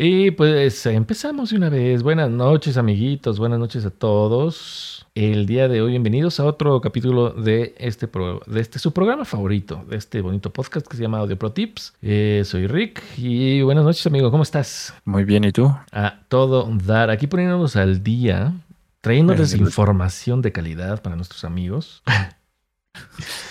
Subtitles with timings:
[0.00, 2.04] Y pues empezamos de una vez.
[2.04, 3.40] Buenas noches, amiguitos.
[3.40, 5.04] Buenas noches a todos.
[5.16, 8.08] El día de hoy, bienvenidos a otro capítulo de este,
[8.46, 11.94] de este su programa favorito, de este bonito podcast que se llama Audio Pro Tips.
[12.00, 14.30] Eh, soy Rick y buenas noches, amigo.
[14.30, 14.94] ¿Cómo estás?
[15.04, 15.74] Muy bien, ¿y tú?
[15.90, 17.10] A todo dar.
[17.10, 18.54] Aquí poniéndonos al día,
[19.00, 22.04] trayéndoles información de calidad para nuestros amigos.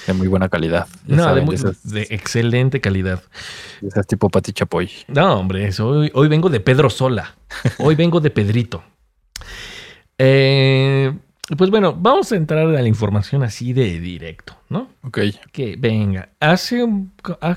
[0.05, 0.87] De muy buena calidad.
[1.05, 3.23] No, de, excelente calidad.
[3.81, 4.89] Esas tipo Pati Chapoy.
[5.07, 7.35] No, hombre, hoy, hoy vengo de Pedro Sola.
[7.79, 8.83] Hoy vengo de Pedrito.
[10.17, 11.13] Eh,
[11.57, 14.89] pues bueno, vamos a entrar a la información así de directo, ¿no?
[15.03, 15.19] Ok.
[15.51, 16.29] Que venga.
[16.39, 16.85] Hace.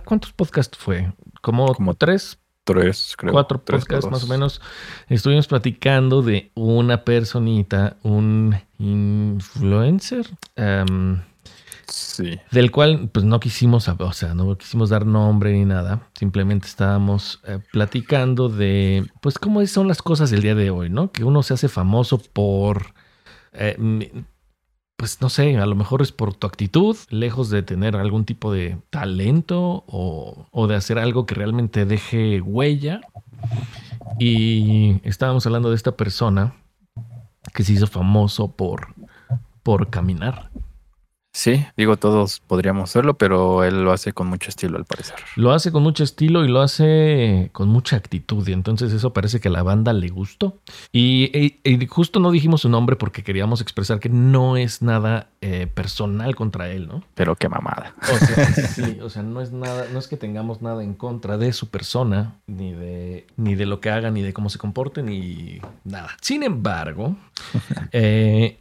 [0.04, 1.12] ¿Cuántos podcasts fue?
[1.40, 3.32] Como, Como tres Tres, creo.
[3.32, 4.60] Cuatro podcasts más o menos.
[5.08, 10.26] Estuvimos platicando de una personita, un influencer.
[10.56, 11.20] Um,
[12.50, 16.08] del cual pues no quisimos, o sea, no quisimos dar nombre ni nada.
[16.18, 21.12] Simplemente estábamos eh, platicando de pues cómo son las cosas del día de hoy, ¿no?
[21.12, 22.94] Que uno se hace famoso por...
[23.52, 24.24] Eh,
[24.96, 28.52] pues no sé, a lo mejor es por tu actitud, lejos de tener algún tipo
[28.52, 33.00] de talento o, o de hacer algo que realmente deje huella.
[34.18, 36.54] Y estábamos hablando de esta persona
[37.54, 38.94] que se hizo famoso por,
[39.62, 40.50] por caminar.
[41.32, 45.16] Sí, digo, todos podríamos hacerlo, pero él lo hace con mucho estilo, al parecer.
[45.36, 48.46] Lo hace con mucho estilo y lo hace con mucha actitud.
[48.48, 50.58] Y entonces eso parece que a la banda le gustó.
[50.92, 56.34] Y, justo no dijimos su nombre porque queríamos expresar que no es nada eh, personal
[56.34, 57.04] contra él, ¿no?
[57.14, 57.94] Pero qué mamada.
[58.02, 61.38] O sea, sí, o sea, no es nada, no es que tengamos nada en contra
[61.38, 65.04] de su persona, ni de, ni de lo que haga, ni de cómo se comporte,
[65.04, 66.16] ni nada.
[66.20, 67.16] Sin embargo,
[67.92, 68.58] eh,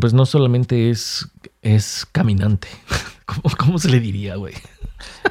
[0.00, 1.28] pues no solamente es,
[1.62, 2.68] es caminante.
[3.58, 4.54] ¿Cómo, se le diría, güey?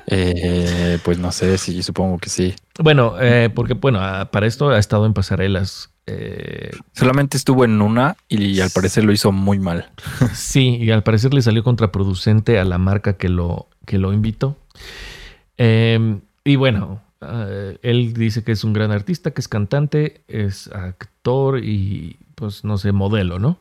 [0.05, 2.53] Eh, pues no sé, sí, supongo que sí.
[2.79, 5.89] Bueno, eh, porque bueno, ah, para esto ha estado en pasarelas.
[6.05, 9.89] Eh, Solamente estuvo en una y, al parecer lo hizo muy mal.
[10.33, 14.55] Sí, y al parecer le salió contraproducente a la marca que lo, que lo invitó.
[15.57, 17.47] Em, y bueno, ah,
[17.81, 22.77] él dice que es un gran artista, que es cantante, es actor y pues no
[22.77, 23.59] sé, modelo, ¿no?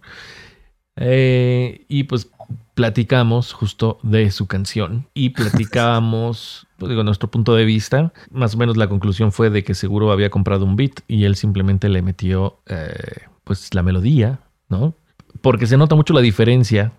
[0.96, 2.30] Eh, y pues
[2.74, 8.12] platicamos justo de su canción y platicamos, pues digo, nuestro punto de vista.
[8.30, 11.36] Más o menos la conclusión fue de que seguro había comprado un beat y él
[11.36, 14.94] simplemente le metió eh, pues la melodía, ¿no?
[15.40, 16.92] Porque se nota mucho la diferencia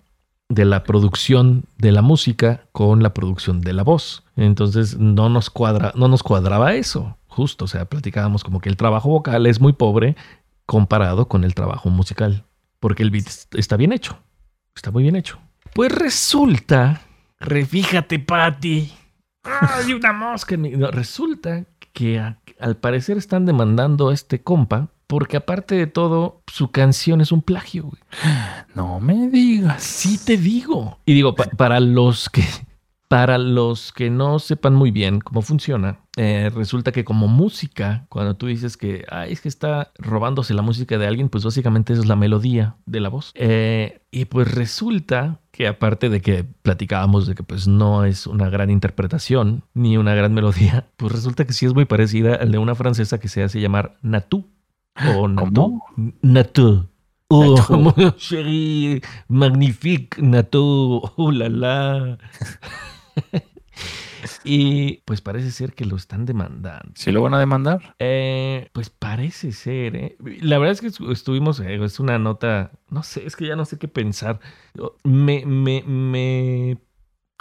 [0.48, 4.24] de la producción de la música con la producción de la voz.
[4.36, 7.66] Entonces no nos cuadra, no nos cuadraba eso, justo.
[7.66, 10.16] O sea, platicábamos como que el trabajo vocal es muy pobre
[10.66, 12.44] comparado con el trabajo musical
[12.80, 14.18] porque el beat está bien hecho.
[14.74, 15.38] Está muy bien hecho.
[15.74, 17.02] Pues resulta,
[17.40, 18.92] refíjate, Patty.
[19.42, 20.56] Hay una mosca
[20.92, 22.22] resulta que
[22.60, 27.40] al parecer están demandando a este compa porque aparte de todo, su canción es un
[27.40, 28.02] plagio, güey.
[28.74, 29.82] No me digas.
[29.82, 30.98] Sí te digo.
[31.06, 32.44] Y digo, para los que
[33.08, 38.36] para los que no sepan muy bien cómo funciona, eh, resulta que como música, cuando
[38.36, 42.08] tú dices que es que está robándose la música de alguien, pues básicamente eso es
[42.08, 43.32] la melodía de la voz.
[43.34, 48.50] Eh, y pues resulta que aparte de que platicábamos de que pues no es una
[48.50, 52.58] gran interpretación ni una gran melodía, pues resulta que sí es muy parecida al de
[52.58, 54.46] una francesa que se hace llamar Natu.
[55.16, 55.80] O Natu.
[56.20, 56.86] Natu.
[57.30, 62.18] Oh, mon chéri, magnifique, Natu, oh la la.
[64.44, 66.92] y pues parece ser que lo están demandando.
[66.94, 67.94] ¿Sí lo van a demandar?
[67.98, 70.16] Eh, pues parece ser, ¿eh?
[70.40, 73.64] La verdad es que estuvimos, eh, es una nota, no sé, es que ya no
[73.64, 74.40] sé qué pensar.
[75.04, 76.78] Me, me, me,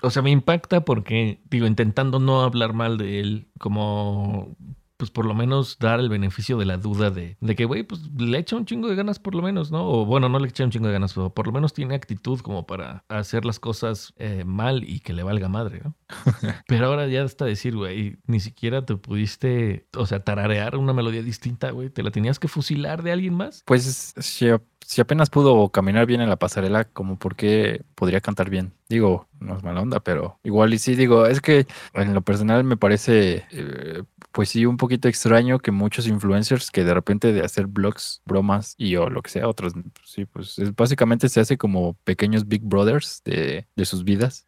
[0.01, 4.55] o sea, me impacta porque, digo, intentando no hablar mal de él, como
[4.97, 8.01] pues por lo menos dar el beneficio de la duda de, de que, güey, pues
[8.17, 9.87] le echa un chingo de ganas por lo menos, ¿no?
[9.87, 12.39] O bueno, no le echa un chingo de ganas, pero por lo menos tiene actitud
[12.41, 15.95] como para hacer las cosas eh, mal y que le valga madre, ¿no?
[16.67, 21.21] pero ahora ya hasta decir, güey, ni siquiera te pudiste, o sea, tararear una melodía
[21.21, 23.63] distinta, güey, te la tenías que fusilar de alguien más.
[23.65, 24.47] Pues si,
[24.87, 28.73] si apenas pudo caminar bien en la pasarela, como por qué podría cantar bien.
[28.89, 32.63] Digo, no es mala onda, pero igual y sí, digo, es que en lo personal
[32.63, 34.03] me parece eh,
[34.37, 38.75] pues sí, un poquito extraño que muchos influencers que de repente de hacer blogs, bromas
[38.77, 39.73] y o lo que sea, otros,
[40.05, 44.45] sí, pues básicamente se hace como pequeños Big Brothers de, sus vidas,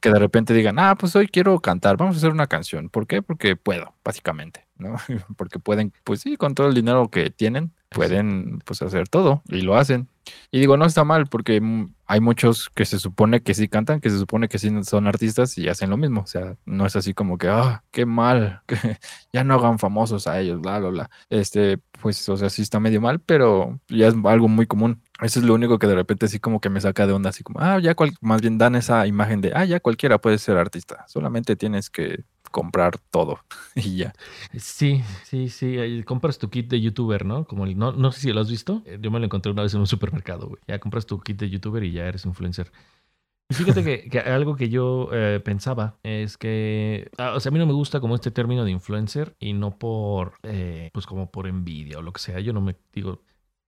[0.00, 2.88] que de repente digan, ah, pues hoy quiero cantar, vamos a hacer una canción.
[2.88, 3.20] ¿Por qué?
[3.20, 4.96] Porque puedo, básicamente, ¿no?
[5.36, 9.60] Porque pueden, pues sí, con todo el dinero que tienen, pueden pues hacer todo y
[9.60, 10.08] lo hacen.
[10.50, 11.60] Y digo, no está mal porque
[12.06, 15.58] hay muchos que se supone que sí cantan, que se supone que sí son artistas
[15.58, 16.22] y hacen lo mismo.
[16.22, 18.98] O sea, no es así como que, ah, qué mal, que
[19.32, 21.10] ya no hagan famosos a ellos, bla, bla, bla.
[21.30, 25.02] Este, pues, o sea, sí está medio mal, pero ya es algo muy común.
[25.22, 27.42] Eso es lo único que de repente sí como que me saca de onda, así
[27.42, 30.58] como, ah, ya cual, más bien dan esa imagen de, ah, ya cualquiera puede ser
[30.58, 32.24] artista, solamente tienes que
[32.56, 33.40] comprar todo
[33.74, 34.14] y ya.
[34.56, 36.02] Sí, sí, sí.
[36.06, 37.44] Compras tu kit de youtuber, ¿no?
[37.44, 38.82] Como el, no, no sé si lo has visto.
[38.86, 40.62] Eh, yo me lo encontré una vez en un supermercado, güey.
[40.66, 42.72] Ya compras tu kit de youtuber y ya eres influencer.
[43.50, 47.58] Y fíjate que, algo que yo eh, pensaba es que, ah, o sea, a mí
[47.58, 51.46] no me gusta como este término de influencer y no por, eh, pues como por
[51.46, 52.40] envidia o lo que sea.
[52.40, 53.20] Yo no me digo,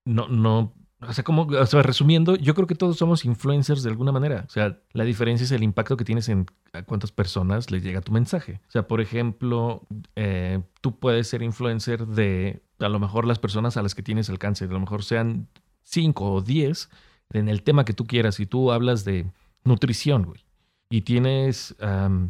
[0.07, 3.91] no, no o sea, como, o sea, resumiendo, yo creo que todos somos influencers de
[3.91, 4.45] alguna manera.
[4.49, 6.47] O sea, la diferencia es el impacto que tienes en
[6.87, 8.61] cuántas personas les llega tu mensaje.
[8.67, 9.87] O sea, por ejemplo,
[10.17, 14.29] eh, tú puedes ser influencer de a lo mejor las personas a las que tienes
[14.29, 15.49] alcance, a lo mejor sean
[15.85, 16.91] cinco o diez
[17.31, 18.41] en el tema que tú quieras.
[18.41, 19.31] Y tú hablas de
[19.63, 20.45] nutrición, güey,
[20.91, 21.77] y tienes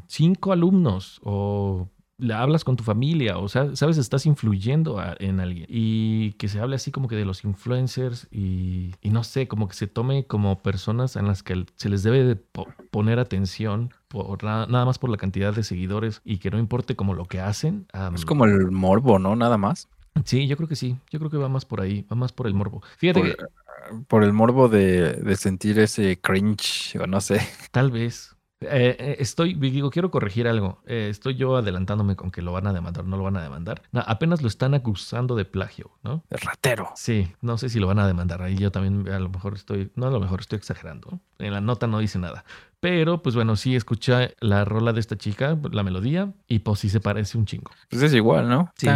[0.09, 1.89] cinco alumnos o
[2.19, 5.67] le hablas con tu familia, o sea, sabes, estás influyendo en alguien.
[5.69, 9.75] Y que se hable así como que de los influencers y, no sé, como que
[9.75, 14.85] se tome como personas en las que se les debe de poner atención por nada,
[14.85, 17.87] más por la cantidad de seguidores y que no importe como lo que hacen.
[18.15, 19.37] es como el morbo, ¿no?
[19.37, 19.89] Nada más.
[20.25, 20.97] Sí, yo creo que sí.
[21.11, 22.83] Yo creo que va más por ahí, va más por el morbo.
[22.97, 24.05] Fíjate por, que...
[24.09, 27.41] Por el morbo de, de sentir ese cringe, o no sé.
[27.71, 28.38] Tal vez.
[28.61, 30.83] Eh, eh, estoy, digo, quiero corregir algo.
[30.87, 33.83] Eh, estoy yo adelantándome con que lo van a demandar, no lo van a demandar.
[33.93, 36.25] apenas lo están acusando de plagio, ¿no?
[36.29, 36.91] De ratero.
[36.97, 38.43] Sí, no sé si lo van a demandar.
[38.43, 41.21] Ahí yo también a lo mejor estoy, no a lo mejor estoy exagerando.
[41.39, 42.45] En la nota no dice nada.
[42.81, 46.89] Pero, pues bueno, sí escucha la rola de esta chica, la melodía, y pues sí
[46.89, 47.73] se parece un chingo.
[47.91, 48.73] Pues es igual, ¿no?
[48.77, 48.87] Sí.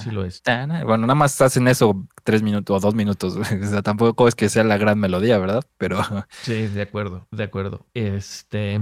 [0.00, 0.42] Sí, lo es.
[0.84, 3.36] Bueno, nada más hacen eso tres minutos o dos minutos.
[3.36, 5.64] O sea, tampoco es que sea la gran melodía, ¿verdad?
[5.78, 6.00] Pero.
[6.42, 7.86] Sí, de acuerdo, de acuerdo.
[7.94, 8.80] Este.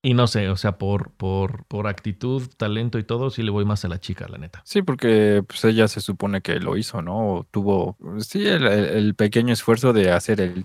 [0.00, 3.64] Y no sé, o sea, por, por, por actitud, talento y todo, sí le voy
[3.64, 4.62] más a la chica, la neta.
[4.64, 7.48] Sí, porque pues ella se supone que lo hizo, ¿no?
[7.50, 10.64] tuvo, sí, el, pequeño esfuerzo de hacer el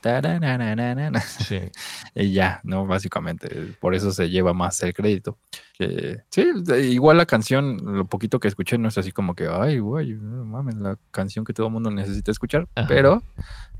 [1.19, 1.59] Sí.
[2.15, 2.85] y ya, ¿no?
[2.85, 5.39] Básicamente, por eso se lleva más el crédito.
[6.29, 6.45] sí,
[6.91, 10.75] igual la canción, lo poquito que escuché no es así como que, ay, güey, mames,
[10.75, 13.23] la canción que todo el mundo necesita escuchar, pero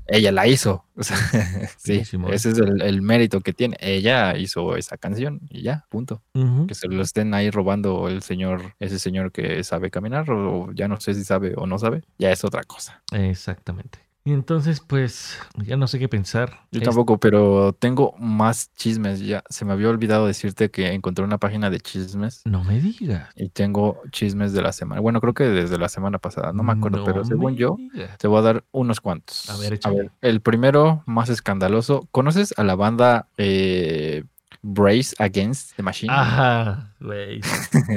[0.06, 0.84] ella la hizo.
[1.76, 3.76] sí, ese es el, mérito que tiene.
[3.80, 6.22] Ella hizo esa canción y ya, punto.
[6.68, 10.88] Que se lo estén ahí robando el señor, ese señor que sabe caminar, o ya
[10.88, 13.02] no sé si sabe o no sabe, ya es otra cosa.
[13.12, 13.98] Exactamente.
[14.26, 16.60] Y entonces, pues, ya no sé qué pensar.
[16.72, 19.20] Yo tampoco, pero tengo más chismes.
[19.20, 22.40] Ya se me había olvidado decirte que encontré una página de chismes.
[22.46, 23.28] No me digas.
[23.36, 25.02] Y tengo chismes de la semana.
[25.02, 27.76] Bueno, creo que desde la semana pasada, no me acuerdo, pero según yo,
[28.18, 29.50] te voy a dar unos cuantos.
[29.50, 32.08] A ver, a ver, el primero, más escandaloso.
[32.10, 34.24] ¿Conoces a la banda eh,
[34.66, 36.10] Brace Against the Machine.
[36.10, 37.42] Ajá, güey.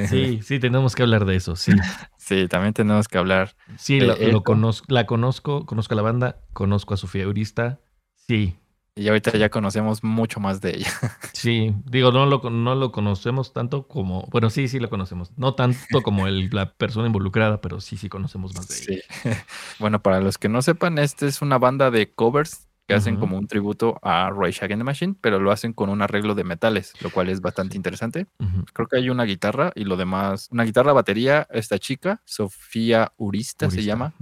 [0.08, 1.72] Sí, sí, tenemos que hablar de eso, sí.
[2.28, 3.56] Sí, también tenemos que hablar.
[3.78, 7.80] Sí, lo, conozco, la conozco, conozco a la banda, conozco a Sofía Eurista,
[8.14, 8.54] sí.
[8.94, 10.92] Y ahorita ya conocemos mucho más de ella.
[11.32, 15.30] Sí, digo, no lo, no lo conocemos tanto como, bueno, sí, sí lo conocemos.
[15.38, 19.02] No tanto como el, la persona involucrada, pero sí, sí conocemos más de ella.
[19.08, 19.30] Sí.
[19.78, 23.36] Bueno, para los que no sepan, esta es una banda de covers que hacen como
[23.36, 26.94] un tributo a Rage Against the Machine, pero lo hacen con un arreglo de metales,
[27.02, 28.26] lo cual es bastante interesante.
[28.72, 33.70] Creo que hay una guitarra y lo demás, una guitarra, batería, esta chica, Sofía Urista,
[33.70, 34.14] se llama,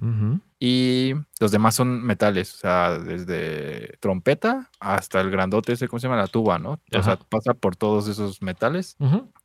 [0.59, 6.07] y los demás son metales, o sea, desde trompeta hasta el grandote ese, ¿cómo se
[6.07, 6.21] llama?
[6.21, 6.81] La tuba, ¿no?
[6.93, 8.97] O sea, pasa por todos esos metales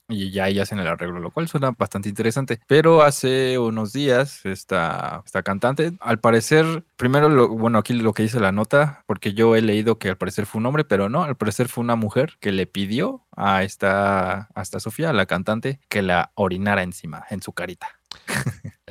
[0.07, 2.61] y ya ahí hacen el arreglo, lo cual suena bastante interesante.
[2.67, 8.23] Pero hace unos días, esta, esta cantante, al parecer, primero, lo, bueno, aquí lo que
[8.23, 11.23] dice la nota, porque yo he leído que al parecer fue un hombre, pero no,
[11.23, 15.79] al parecer fue una mujer que le pidió a esta, a esta Sofía, la cantante,
[15.89, 18.00] que la orinara encima, en su carita.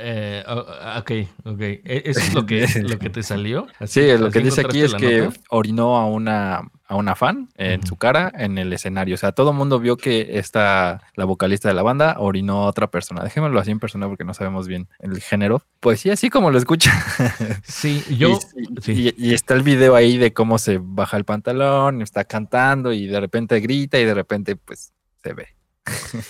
[0.02, 1.10] Eh, ok,
[1.44, 1.60] ok.
[1.60, 3.66] ¿E-, ¿Eso es lo que, lo que te salió?
[3.86, 7.96] sí, lo que dice aquí es que orinó a una, a una fan en su
[7.96, 9.14] cara en el escenario.
[9.14, 12.66] O sea, todo el mundo vio que esta, la vocalista de la banda, orinó a
[12.66, 13.22] otra persona.
[13.22, 15.62] Déjemelo así en persona porque no sabemos bien el género.
[15.80, 16.92] Pues sí, así como lo escucha.
[17.64, 18.38] Sí, yo.
[18.86, 23.06] Y, y, está el video ahí de cómo se baja el pantalón, está cantando y
[23.06, 24.92] de repente grita y de repente, pues,
[25.22, 25.48] se ve.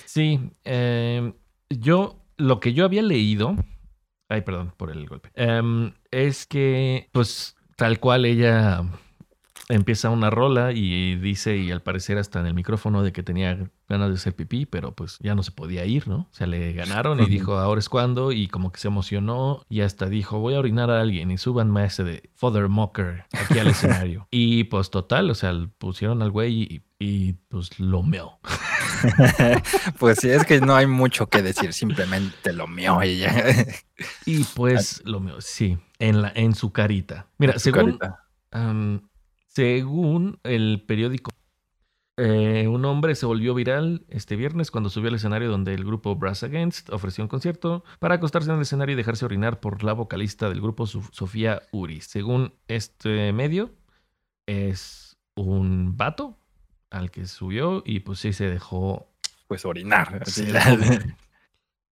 [0.06, 1.32] Sí, eh,
[1.68, 3.56] yo lo que yo había leído,
[4.28, 8.82] ay, perdón por el golpe, em, es que, pues, tal cual ella
[9.70, 13.70] empieza una rola y dice, y al parecer hasta en el micrófono, de que tenía
[13.88, 16.16] ganas de hacer pipí, pero pues ya no se podía ir, ¿no?
[16.16, 19.80] O sea, le ganaron y dijo, ahora es cuando, y como que se emocionó y
[19.80, 23.58] hasta dijo, voy a orinar a alguien y súbanme a ese de Father Mocker aquí
[23.58, 24.28] al escenario.
[24.30, 28.38] y pues total, o sea, pusieron al güey y, y pues lo meó.
[29.98, 33.66] pues sí, es que no hay mucho que decir, simplemente lo meó y ya.
[34.26, 37.26] y pues lo meó, sí, en, la, en su carita.
[37.38, 37.98] Mira, según...
[39.60, 41.32] Según el periódico,
[42.16, 46.16] eh, un hombre se volvió viral este viernes cuando subió al escenario donde el grupo
[46.16, 49.92] Brass Against ofreció un concierto para acostarse en el escenario y dejarse orinar por la
[49.92, 52.00] vocalista del grupo Sofía Uri.
[52.00, 53.70] Según este medio,
[54.46, 56.38] es un vato
[56.88, 59.12] al que subió y pues sí se dejó
[59.46, 60.22] pues orinar.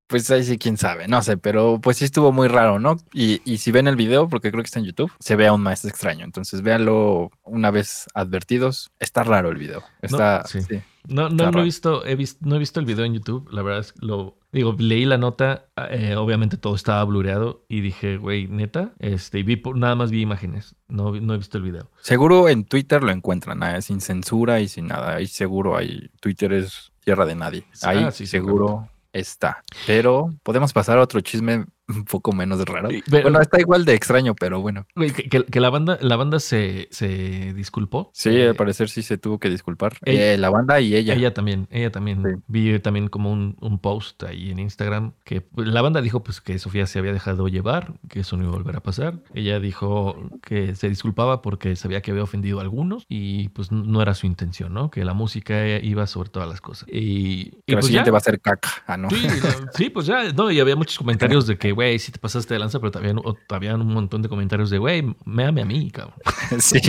[0.09, 2.97] Pues ahí sí, quién sabe, no sé, pero pues sí estuvo muy raro, ¿no?
[3.13, 5.61] Y, y, si ven el video, porque creo que está en YouTube, se ve aún
[5.61, 6.25] más extraño.
[6.25, 8.91] Entonces véanlo una vez advertidos.
[8.99, 9.83] Está raro el video.
[10.01, 10.81] Está, no, sí.
[11.09, 13.51] no, no lo he visto, he visto, no he visto el video en YouTube.
[13.53, 17.83] La verdad es que lo digo, leí la nota, eh, obviamente todo estaba blureado y
[17.83, 21.65] dije, güey, neta, este, y vi nada más vi imágenes, no, no he visto el
[21.65, 21.91] video.
[22.01, 23.83] Seguro en Twitter lo encuentran, ¿eh?
[23.83, 25.17] sin censura y sin nada.
[25.17, 27.65] Ahí seguro hay Twitter es tierra de nadie.
[27.83, 29.63] Ah, ahí sí, seguro está.
[29.87, 32.91] Pero podemos pasar a otro chisme un poco menos raro.
[33.09, 34.87] bueno, está igual de extraño, pero bueno.
[34.95, 38.11] Que, la banda, la banda se, se disculpó.
[38.13, 39.97] Sí, al eh, parecer sí se tuvo que disculpar.
[40.05, 41.15] Eh, la banda y ella.
[41.15, 42.43] Ella también, ella también.
[42.47, 46.59] Vi también como un, un, post ahí en Instagram que la banda dijo pues que
[46.59, 49.21] Sofía se había dejado llevar, que eso no iba a volver a pasar.
[49.35, 54.03] Ella dijo que se disculpaba porque sabía que había ofendido a algunos y pues no
[54.03, 54.91] era su intención, ¿no?
[54.91, 56.89] Que la música iba sobre todas las cosas.
[56.91, 59.09] Y, que pues siguiente va a ser caca, ¿ah, ¿no?
[59.11, 59.27] Sí,
[59.75, 62.59] sí, pues ya, no, y había muchos comentarios de que güey, si te pasaste de
[62.59, 63.21] lanza, pero también
[63.51, 66.17] había un montón de comentarios de, güey, méame a mí, cabrón.
[66.59, 66.81] sí,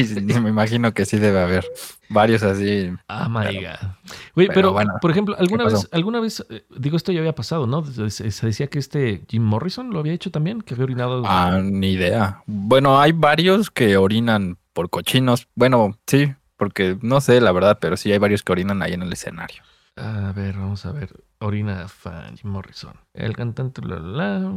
[0.41, 1.63] me imagino que sí debe haber
[2.09, 2.91] varios así.
[3.07, 3.91] Ah, my God.
[4.33, 7.67] Güey, pero, bueno, por ejemplo, alguna vez, alguna vez, eh, digo, esto ya había pasado,
[7.67, 7.85] ¿no?
[7.85, 11.21] Se, decía que este Jim Morrison lo había hecho también, que había orinado.
[11.23, 12.41] Ah, ni idea.
[12.47, 15.47] Bueno, hay varios que orinan por cochinos.
[15.53, 19.03] Bueno, sí, porque no sé la verdad, pero sí hay varios que orinan ahí en
[19.03, 19.61] el escenario.
[19.97, 21.11] A ver, vamos a ver.
[21.39, 22.93] Orina Fan Jim Morrison.
[23.13, 24.51] El cantante, la, la,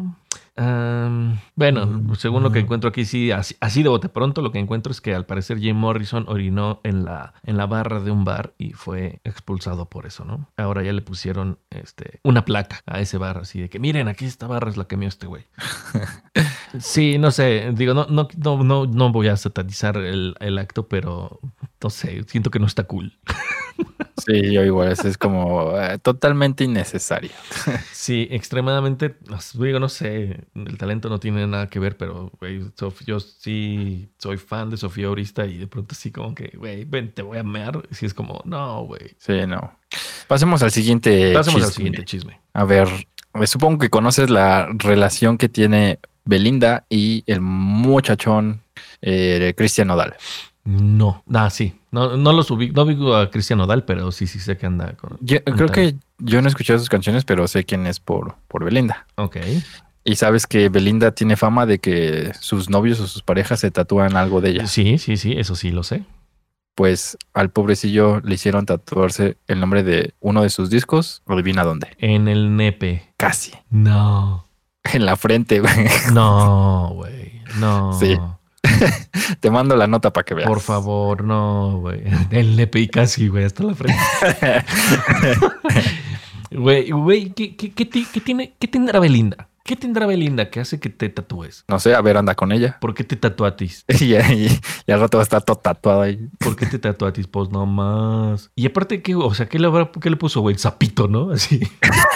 [1.55, 4.59] bueno, mm, según lo que encuentro aquí, sí, así, así, de bote pronto, lo que
[4.59, 8.25] encuentro es que al parecer Jim Morrison orinó en la, en la barra de un
[8.25, 10.49] bar y fue expulsado por eso, ¿no?
[10.57, 14.25] Ahora ya le pusieron este, una placa a ese bar, así de que miren, aquí
[14.25, 15.47] esta barra es la que mío este güey.
[16.81, 18.29] sí, no sé, digo, no, no,
[18.65, 21.41] no, no, voy a satanizar el, el acto, pero
[21.83, 23.19] no sé, siento que no está cool.
[24.25, 27.31] Sí, yo igual, es como eh, totalmente innecesario.
[27.93, 29.17] Sí, extremadamente,
[29.55, 32.63] digo, no sé, el talento no tiene nada que ver, pero güey,
[33.07, 37.13] yo sí soy fan de Sofía Orista y de pronto así como que, güey, ven,
[37.13, 37.83] te voy a mear.
[38.01, 39.15] Y es como, no, güey.
[39.19, 39.79] Sí, no.
[40.27, 42.41] Pasemos al siguiente Pasemos al siguiente chisme.
[42.55, 42.89] A ver,
[43.47, 48.63] supongo que conoces la relación que tiene Belinda y el muchachón
[49.01, 50.15] eh, Cristian Nodal.
[50.65, 51.75] No, ah, sí.
[51.91, 54.95] No, no lo subí, no vi a Cristian Nodal, pero sí, sí sé que anda
[54.95, 55.19] con.
[55.19, 59.07] creo que yo no he escuchado sus canciones, pero sé quién es por, por Belinda.
[59.17, 59.39] Ok.
[60.05, 64.17] Y sabes que Belinda tiene fama de que sus novios o sus parejas se tatúan
[64.17, 64.67] algo de ella.
[64.67, 66.05] Sí, sí, sí, eso sí lo sé.
[66.75, 71.23] Pues al pobrecillo le hicieron tatuarse el nombre de uno de sus discos.
[71.27, 71.89] Adivina dónde.
[71.99, 73.13] En el nepe.
[73.17, 73.53] Casi.
[73.71, 74.49] No.
[74.93, 75.73] En la frente, güey.
[76.13, 77.41] No, güey.
[77.59, 77.93] No.
[77.99, 78.19] Sí.
[79.41, 80.49] Te mando la nota para que veas.
[80.49, 82.03] Por favor, no, güey.
[82.31, 84.01] El le casi, güey, hasta la frente.
[86.55, 89.49] Güey, güey, ¿qué, qué, qué, tiene, ¿qué tendrá Belinda?
[89.65, 91.65] ¿Qué tendrá Belinda que hace que te tatúes?
[91.69, 92.79] No sé, a ver, anda con ella.
[92.81, 93.85] ¿Por qué te tatuatis?
[94.01, 96.29] y, y, y, al rato va a estar todo tatuado ahí.
[96.39, 97.29] ¿Por qué te tatuatis?
[97.29, 98.51] Pues no más.
[98.57, 99.69] Y aparte, ¿qué, o sea, ¿qué le,
[100.01, 100.55] qué le puso, güey?
[100.55, 101.31] El sapito, ¿no?
[101.31, 101.61] Así.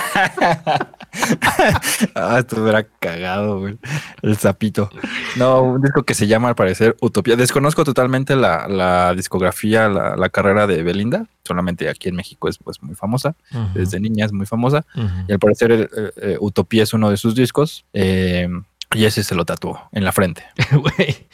[2.14, 3.78] ah, esto era cagado, güey.
[4.22, 4.90] El sapito.
[5.36, 7.36] No, un disco que se llama al parecer Utopía.
[7.36, 11.26] Desconozco totalmente la, discografía, la, carrera de Belinda.
[11.46, 13.36] Solamente aquí en México es pues muy famosa.
[13.74, 14.84] Desde niña es muy famosa.
[15.28, 17.84] Y al parecer eh, Utopía es uno de sus discos.
[17.92, 18.48] Eh,
[18.94, 20.44] y ese se lo tatuó en la frente.
[20.72, 21.26] Güey.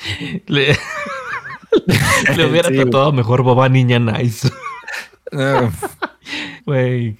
[0.47, 0.77] le,
[2.49, 4.51] hubiera tatuado mejor Boba Niña Nice.
[6.73, 7.19] Güey,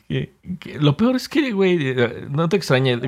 [0.81, 2.99] lo peor es que, güey, eh, no te extrañe.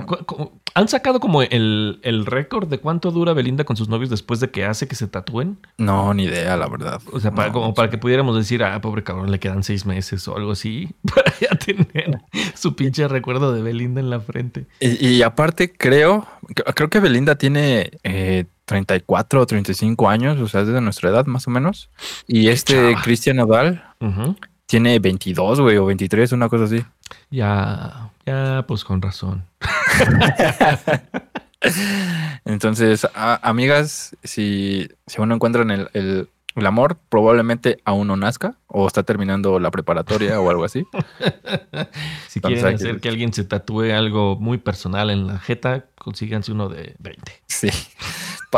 [0.74, 4.50] ¿Han sacado como el, el récord de cuánto dura Belinda con sus novios después de
[4.50, 5.56] que hace que se tatúen?
[5.78, 7.00] No, ni idea, la verdad.
[7.12, 10.28] O sea, para, como para que pudiéramos decir, ah, pobre cabrón, le quedan seis meses
[10.28, 12.20] o algo así, para ya tener
[12.54, 14.66] su pinche recuerdo de Belinda en la frente.
[14.80, 16.28] Y, aparte, creo,
[16.74, 21.24] creo que Belinda tiene eh, 34 o 35 años, o sea, es de nuestra edad
[21.24, 21.88] más o menos.
[22.26, 22.94] Y este.
[23.02, 24.36] Cristian Nodal Ujú.
[24.66, 26.84] Tiene 22, güey, o 23, una cosa así.
[27.30, 29.44] Ya, ya, pues con razón.
[32.44, 38.16] Entonces, a- amigas, si, si aún no encuentran el, el- el amor, probablemente aún no
[38.16, 40.86] nazca o está terminando la preparatoria o algo así.
[42.28, 45.38] Si Entonces quieren hay que- hacer que alguien se tatúe algo muy personal en la
[45.40, 47.32] jeta, consíganse uno de 20.
[47.46, 47.70] Sí.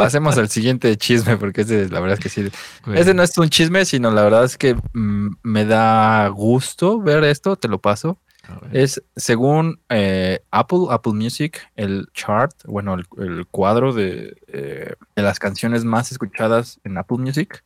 [0.03, 2.49] Pasemos al siguiente chisme, porque ese, la verdad es que sí.
[2.85, 2.99] Güey.
[2.99, 7.25] Ese no es un chisme, sino la verdad es que mm, me da gusto ver
[7.25, 8.19] esto, te lo paso.
[8.73, 15.23] Es según eh, Apple, Apple Music, el chart, bueno, el, el cuadro de, eh, de
[15.23, 17.65] las canciones más escuchadas en Apple Music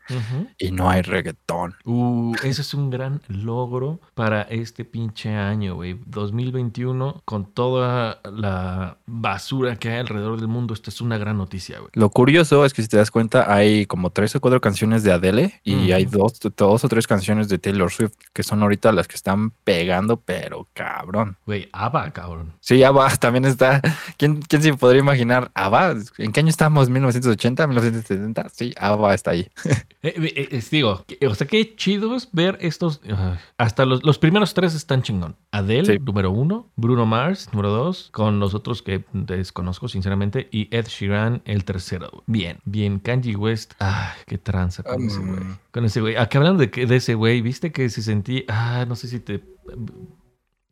[0.59, 1.75] y no hay reggaetón.
[1.85, 5.99] Uh, ese es un gran logro para este pinche año, güey.
[6.07, 11.79] 2021, con toda la basura que hay alrededor del mundo, esta es una gran noticia,
[11.79, 11.91] güey.
[11.95, 15.13] Lo curioso es que si te das cuenta, hay como tres o cuatro canciones de
[15.13, 19.09] Adele y hay dos, dos o tres canciones de Taylor Swift que son ahorita las
[19.09, 21.37] que están pegando, pero cabrón.
[21.47, 22.53] Güey, ABBA, cabrón.
[22.61, 23.81] Sí, ABBA también está.
[24.17, 25.51] ¿Quién, quién se podría imaginar?
[25.55, 26.91] ABBA, ¿en qué año estamos?
[26.91, 27.67] ¿1980?
[27.69, 28.49] ¿1970?
[28.53, 29.49] Sí, ABBA está ahí.
[30.03, 30.15] Eh,
[30.51, 33.03] eh, digo, o sea, qué chido es ver estos.
[33.11, 35.37] ah, hasta los, los primeros tres están chingón.
[35.51, 35.99] Adele, Sí.
[36.03, 36.71] número uno.
[36.77, 38.09] Bruno Mars, número dos.
[38.11, 40.49] Con los otros que desconozco, sinceramente.
[40.53, 42.25] Y Ed Sheeran, el tercero.
[42.27, 42.99] Bien, bien.
[42.99, 43.75] Kanye West.
[43.79, 45.33] Ah, qué tranza con ese güey.
[45.41, 45.57] Um.
[45.71, 46.17] Con ese güey.
[46.17, 48.47] Acá hablando de, que- de ese güey, viste que se sentí.
[48.49, 49.45] Ah, no sé si te.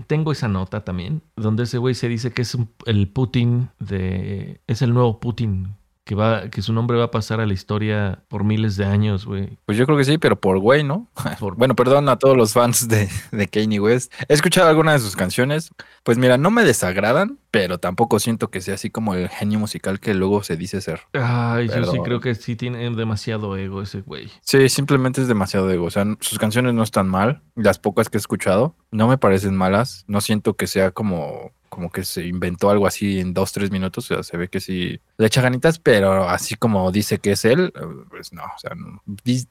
[0.07, 4.63] Tengo esa nota también, donde ese güey se dice que es un- el Putin de.
[4.67, 5.75] Es el nuevo Putin.
[6.09, 9.27] Que, va, que su nombre va a pasar a la historia por miles de años,
[9.27, 9.59] güey.
[9.67, 11.07] Pues yo creo que sí, pero por güey, ¿no?
[11.39, 14.11] Por- Bueno, perdón a todos los fans de, de Kanye West.
[14.27, 15.71] He escuchado algunas de sus canciones.
[16.05, 20.01] Pues mira, no me desagradan, pero tampoco siento que sea así como el genio musical
[20.01, 21.03] que luego se dice ser.
[21.13, 24.31] Ay, yo sí creo que sí tiene demasiado ego ese güey.
[24.41, 25.85] Sí, simplemente es demasiado ego.
[25.85, 27.43] O sea, sus canciones no están mal.
[27.55, 30.05] Las pocas que he escuchado no me parecen malas.
[30.09, 34.11] No siento que sea como, como que se inventó algo así en dos, tres minutos.
[34.11, 37.45] O sea, se ve que sí le echa ganitas, pero así como dice que es
[37.45, 37.73] él,
[38.11, 38.43] pues no.
[38.43, 39.01] O sea, no,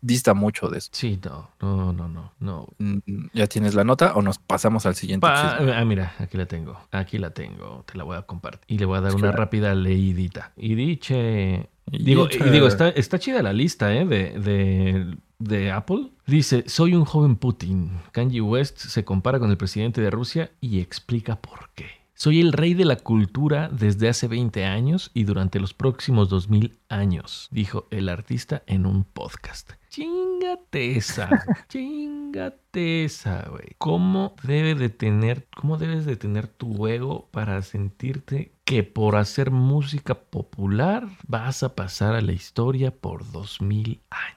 [0.02, 0.90] dista mucho de eso.
[0.92, 2.68] Sí, no, no, no, no, no.
[2.80, 2.98] Mm,
[3.34, 6.78] ¿Ya tienes la nota o nos pasamos al siguiente Pa- ah, mira, aquí la tengo.
[6.92, 7.86] Aquí la tengo.
[7.90, 8.66] Te la voy a compartir.
[8.68, 10.52] Y le voy a dar una rápida leidita.
[10.58, 11.70] Y diche.
[11.90, 14.06] Y Digo, y digo está, está chida la lista, ¿eh?
[14.06, 16.10] De, de, de Apple.
[16.26, 17.92] Dice, soy un joven Putin.
[18.12, 21.86] Kanye West se compara con el presidente de Rusia y explica por qué.
[22.20, 26.80] Soy el rey de la cultura desde hace 20 años y durante los próximos 2000
[26.90, 29.74] años, dijo el artista en un podcast.
[29.90, 31.30] Chingate esa,
[31.70, 33.76] chingate esa, güey.
[33.78, 39.52] ¿Cómo debe de tener, cómo debes de tener tu ego para sentirte que por hacer
[39.52, 44.37] música popular vas a pasar a la historia por 2000 años?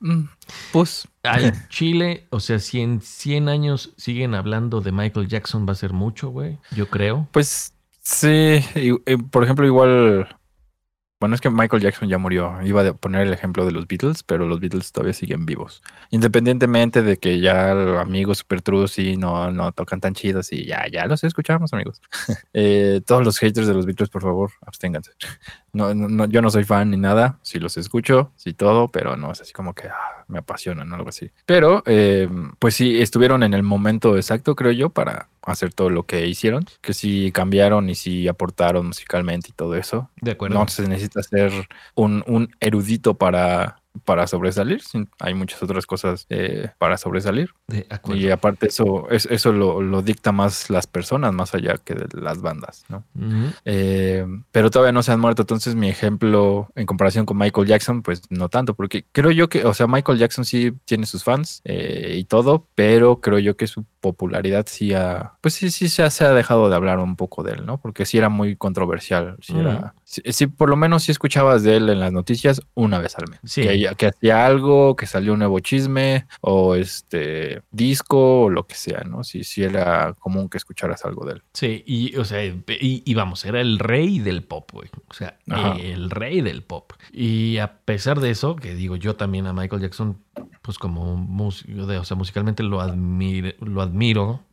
[0.00, 0.24] Mm,
[0.72, 5.72] Pues Al Chile, o sea, si en 100 años siguen hablando de Michael Jackson va
[5.72, 6.58] a ser mucho, güey.
[6.74, 7.28] Yo creo.
[7.32, 10.28] Pues sí, y- y, por ejemplo, igual,
[11.20, 12.62] bueno, es que Michael Jackson ya murió.
[12.62, 15.82] Iba a poner el ejemplo de los Beatles, pero los Beatles todavía siguen vivos.
[16.08, 20.86] Independientemente de que ya amigos Super True sí no, no tocan tan chidos y ya,
[20.90, 22.00] ya los escuchamos, amigos.
[22.52, 25.12] Eh, todos los haters de los Beatles, por favor, absténganse.
[25.72, 29.30] No, no, yo no soy fan ni nada, sí los escucho, sí todo, pero no
[29.30, 31.30] es así como que ah, me apasionan algo así.
[31.46, 36.04] Pero, eh, pues sí, estuvieron en el momento exacto, creo yo, para hacer todo lo
[36.04, 40.10] que hicieron, que sí cambiaron y sí aportaron musicalmente y todo eso.
[40.20, 40.58] De acuerdo.
[40.58, 41.52] No se necesita ser
[41.94, 44.80] un, un erudito para, para sobresalir,
[45.18, 47.50] hay muchas otras cosas eh, para sobresalir.
[47.68, 47.86] De.
[48.16, 52.06] Y aparte eso, es- eso lo, lo dicta más las personas, más allá que de
[52.20, 53.04] las bandas, ¿no?
[53.64, 55.42] Eh, pero todavía no se han muerto.
[55.42, 59.64] Entonces, mi ejemplo en comparación con Michael Jackson, pues no tanto, porque creo yo que,
[59.64, 63.66] o sea, Michael Jackson sí tiene sus fans eh, y todo, pero creo yo que
[63.66, 67.16] su popularidad sí ha, pues sí, sí se ha, se ha dejado de hablar un
[67.16, 67.78] poco de él, ¿no?
[67.78, 69.36] Porque sí era muy controversial.
[69.40, 72.98] Sí, era, sí, sí, por lo menos sí escuchabas de él en las noticias una
[72.98, 73.38] vez al mes.
[73.44, 73.62] Sí.
[73.62, 78.74] Que, que hacía algo, que salió un nuevo chisme o este disco o lo que
[78.74, 79.22] sea, ¿no?
[79.22, 81.42] Sí, sí era común que escucharas algo de él.
[81.52, 84.88] Sí, y, o sea, y, y vamos, era el rey del pop, güey.
[85.08, 85.76] O sea, Ajá.
[85.76, 86.92] el rey del pop.
[87.12, 90.18] Y a pesar de eso, que digo, yo también a Michael Jackson,
[90.62, 94.44] pues como músico, o sea, musicalmente lo, admire, lo admiro.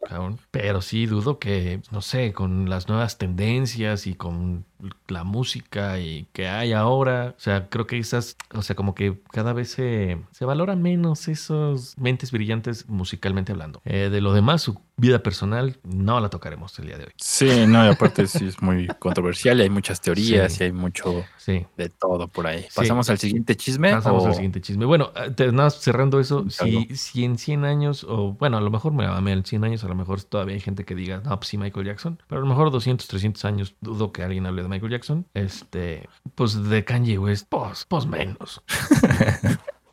[0.51, 4.65] Pero sí dudo que, no sé, con las nuevas tendencias y con
[5.07, 7.35] la música y que hay ahora.
[7.37, 11.27] O sea, creo que esas, o sea, como que cada vez se, se valora menos
[11.27, 13.81] esos mentes brillantes musicalmente hablando.
[13.83, 17.11] Eh, de lo demás, su vida personal no la tocaremos el día de hoy.
[17.17, 20.63] Sí, no, y aparte sí es muy controversial y hay muchas teorías Sí.
[20.63, 21.65] y hay mucho Sí.
[21.77, 22.65] de todo por ahí.
[22.75, 23.91] ¿Pasamos al siguiente chisme?
[23.91, 24.85] Pasamos o- al siguiente chisme.
[24.85, 28.71] Bueno, eh, te- nada cerrando eso, si, si en 100 años, o bueno, a lo
[28.71, 31.37] mejor me mamé en 100 años, a lo mejor todavía hay gente que diga, no,
[31.37, 34.63] pues sí, Michael Jackson, pero a lo mejor 200, 300 años dudo que alguien hable
[34.63, 35.25] de Michael Jackson.
[35.35, 38.63] Este, pues de Kanye West, pues, pues menos.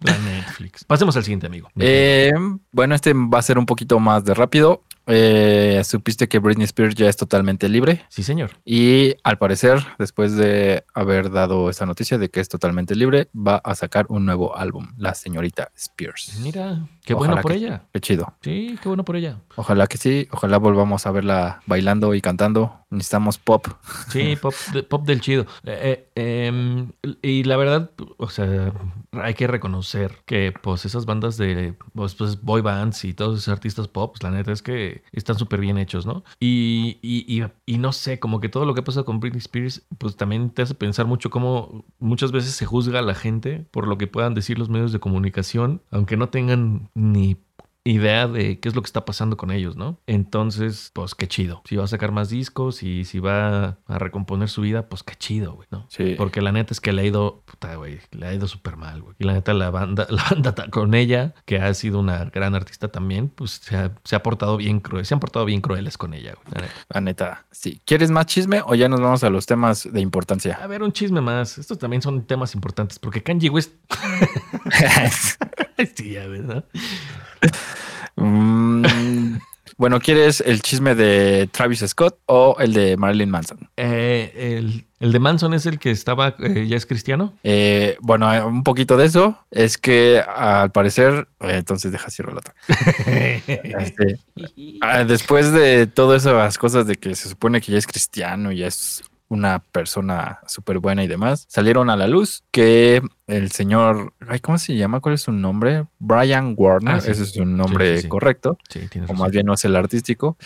[0.00, 0.84] La Netflix.
[0.84, 1.70] Pasemos al siguiente amigo.
[1.78, 2.32] Eh,
[2.72, 4.82] bueno, este va a ser un poquito más de rápido.
[5.06, 8.04] Eh, Supiste que Britney Spears ya es totalmente libre.
[8.08, 8.52] sí, señor.
[8.64, 13.56] Y al parecer, después de haber dado esta noticia de que es totalmente libre, va
[13.56, 16.38] a sacar un nuevo álbum, la señorita Spears.
[16.40, 17.82] Mira, qué Ojalá bueno por que- ella.
[17.92, 18.34] Qué chido.
[18.42, 19.38] Sí, qué bueno por ella.
[19.56, 20.26] Ojalá que sí.
[20.30, 22.83] Ojalá volvamos a verla bailando y cantando.
[22.94, 23.66] Necesitamos pop.
[24.08, 24.54] Sí, pop,
[24.88, 25.46] pop del chido.
[25.64, 28.72] Eh, eh, em, y la verdad, o sea,
[29.12, 33.52] hay que reconocer que pues esas bandas de pues, pues, boy bands y todos esos
[33.52, 36.24] artistas pop, pues, la neta es que están súper bien hechos, ¿no?
[36.40, 39.82] Y, y, y, y no sé, como que todo lo que pasa con Britney Spears,
[39.98, 43.88] pues también te hace pensar mucho cómo muchas veces se juzga a la gente por
[43.88, 47.36] lo que puedan decir los medios de comunicación, aunque no tengan ni
[47.84, 50.00] idea de qué es lo que está pasando con ellos, ¿no?
[50.06, 51.62] Entonces, pues qué chido.
[51.66, 55.14] Si va a sacar más discos y si va a recomponer su vida, pues qué
[55.16, 55.86] chido, güey, ¿no?
[55.90, 56.14] Sí.
[56.16, 59.02] Porque la neta es que le ha ido, puta, güey, le ha ido súper mal,
[59.02, 59.14] güey.
[59.18, 62.88] Y la neta, la banda, la banda con ella, que ha sido una gran artista
[62.88, 66.14] también, pues se ha, se ha portado bien cruel, se han portado bien crueles con
[66.14, 66.54] ella, güey.
[66.54, 66.74] la neta.
[66.88, 67.82] La neta, sí.
[67.84, 70.58] ¿Quieres más chisme o ya nos vamos a los temas de importancia?
[70.62, 71.58] A ver, un chisme más.
[71.58, 73.72] Estos también son temas importantes, porque Kanye West...
[75.94, 76.64] sí, ya ves, ¿no?
[78.16, 79.36] Mm,
[79.76, 83.68] bueno, ¿quieres el chisme de Travis Scott o el de Marilyn Manson?
[83.76, 87.34] Eh, el, el de Manson es el que estaba, eh, ya es cristiano.
[87.42, 92.54] Eh, bueno, un poquito de eso es que al parecer, entonces deja cierro el otro.
[93.46, 94.18] Este,
[94.80, 98.58] ah, después de todas esas cosas de que se supone que ya es cristiano y
[98.58, 104.12] ya es una persona súper buena y demás, salieron a la luz que el señor,
[104.28, 105.00] ay, ¿cómo se llama?
[105.00, 105.86] ¿Cuál es su nombre?
[105.98, 107.10] Brian Warner, Ah, sí.
[107.10, 108.08] ese es su nombre sí, sí.
[108.08, 108.58] correcto,
[109.08, 110.36] o más bien no es el artístico,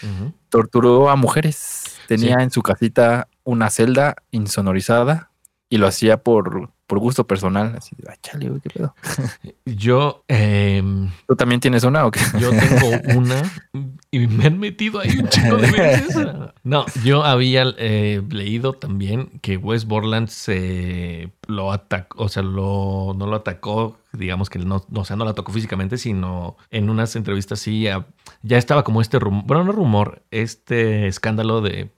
[0.49, 1.97] torturó a mujeres.
[2.07, 5.31] Tenía en su casita una celda insonorizada
[5.69, 7.75] y lo hacía por, por gusto personal.
[7.77, 8.95] Así de, "Ay, chale, güey, qué pedo.
[9.67, 12.19] Yo, em, ¿Tú también tienes una o qué?
[12.41, 13.43] yo tengo una
[14.11, 16.17] y me han metido ahí un chico de veces.
[16.65, 23.15] No, yo había eh, leído también que West Borland se lo atacó, o sea, lo,
[23.17, 27.17] no lo atacó, digamos que no, o sea, no la tocó físicamente, sino en unas
[27.17, 28.07] entrevistas sí, ya,
[28.43, 31.91] ya estaba como este rumor, bueno, no rumor, este escándalo de,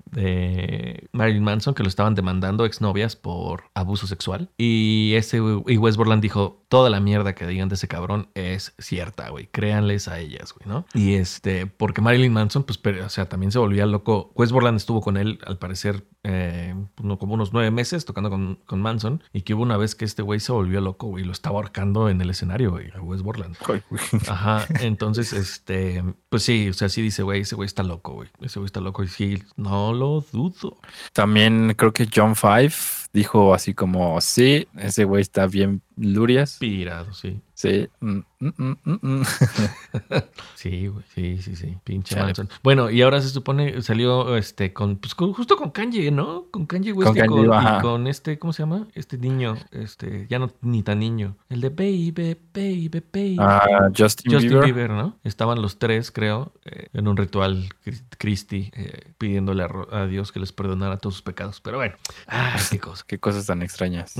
[1.12, 4.50] Marilyn Manson que lo estaban demandando exnovias por abuso sexual.
[4.59, 5.76] Y ese y
[6.20, 9.48] dijo, toda la mierda que digan de ese cabrón es cierta, güey.
[9.48, 10.87] Créanles a ellas, güey, ¿no?
[10.94, 14.30] Y este, porque Marilyn Manson, pues, pero, o sea, también se volvía loco.
[14.37, 18.61] West Borland estuvo con él, al parecer, eh, no, como unos nueve meses tocando con,
[18.66, 19.20] con Manson.
[19.33, 21.56] Y que hubo una vez que este güey se volvió loco, güey, y lo estaba
[21.56, 23.56] ahorcando en el escenario, güey, a West Borland.
[23.68, 24.02] Ay, güey.
[24.28, 28.28] Ajá, entonces, este, pues sí, o sea, sí dice, güey, ese güey está loco, güey.
[28.42, 30.78] Ese güey está loco y sí, no lo dudo.
[31.12, 32.74] También creo que John Five
[33.12, 36.57] dijo así como, sí, ese güey está bien lurias.
[36.59, 37.40] Pirado, sí.
[37.61, 37.88] Sí.
[38.01, 39.23] mm, mm, mm.
[40.55, 41.77] Sí, güey, sí, sí, sí.
[41.85, 42.29] Pinche Chale.
[42.29, 42.49] Manson.
[42.62, 46.46] Bueno, y ahora se supone salió este con, pues con- justo con Kanye, ¿no?
[46.51, 47.81] Con Kanye West Con y, Kanye, con, y ajá.
[47.83, 48.87] con este, ¿cómo se llama?
[48.94, 51.37] Este niño, este, ya no ni tan niño.
[51.51, 53.37] El de Baby, Baby, Baby.
[53.38, 54.64] Ah, Justin, Justin Bieber.
[54.64, 54.90] Bieber.
[54.90, 55.18] ¿no?
[55.23, 60.40] Estaban los tres, creo, eh, en un ritual cri- Christi, eh, pidiéndole a, Dios que
[60.40, 61.61] les perdonara todos sus pecados.
[61.61, 61.94] Pero bueno,
[62.27, 63.05] ay, qué cosa.
[63.07, 64.14] Qué cosas tan extrañas.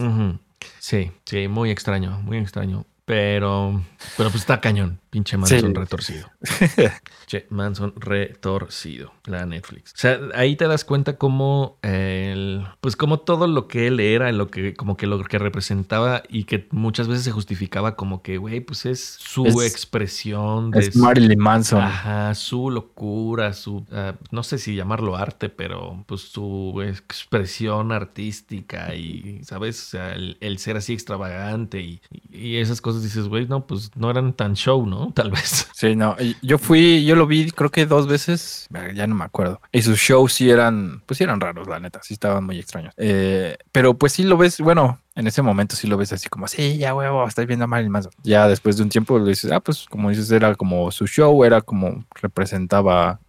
[0.79, 2.85] Sí, sí, muy extraño, muy extraño.
[3.11, 3.83] Pero,
[4.17, 5.73] pero pues está cañón, pinche Manson Sí.
[5.75, 6.31] retorcido.
[7.27, 9.93] Che, Manson retorcido, la Netflix.
[9.93, 14.33] O sea, ahí te das cuenta cómo el, pues como todo lo que él era,
[14.33, 18.39] lo que, como que lo que representaba y que muchas veces se justificaba como que,
[18.39, 21.81] güey, pues es su Es- expresión de Es Marilyn Manson.
[21.83, 28.95] Ajá, su locura, su, ah, no sé si llamarlo arte, pero pues su expresión artística
[28.95, 29.81] y, ¿sabes?
[29.81, 33.91] O sea, el, el ser así extravagante y, y esas cosas dices, güey, no, pues
[33.97, 35.00] no eran tan show, ¿no?
[35.15, 35.67] Tal vez.
[35.81, 36.15] Sí, no.
[36.43, 39.63] Yo fui, yo lo vi creo que dos veces, ya no me acuerdo.
[39.73, 42.93] Y sus shows sí eran, pues sí eran raros, la neta, sí estaban muy extraños.
[42.99, 46.49] Eh, pero pues sí lo ves, bueno, en ese momento sí lo ves así como,
[46.49, 48.13] sí, ya huevo, estoy viendo a Marilyn Manson.
[48.23, 51.45] Ya después de un tiempo le dices, ah, pues como dices, era como su show,
[51.45, 53.21] era como representaba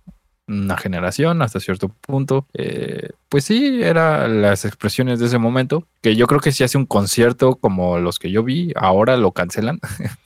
[0.47, 2.47] una generación hasta cierto punto.
[2.53, 6.77] Eh, pues sí, eran las expresiones de ese momento, que yo creo que si hace
[6.77, 9.79] un concierto como los que yo vi, ahora lo cancelan.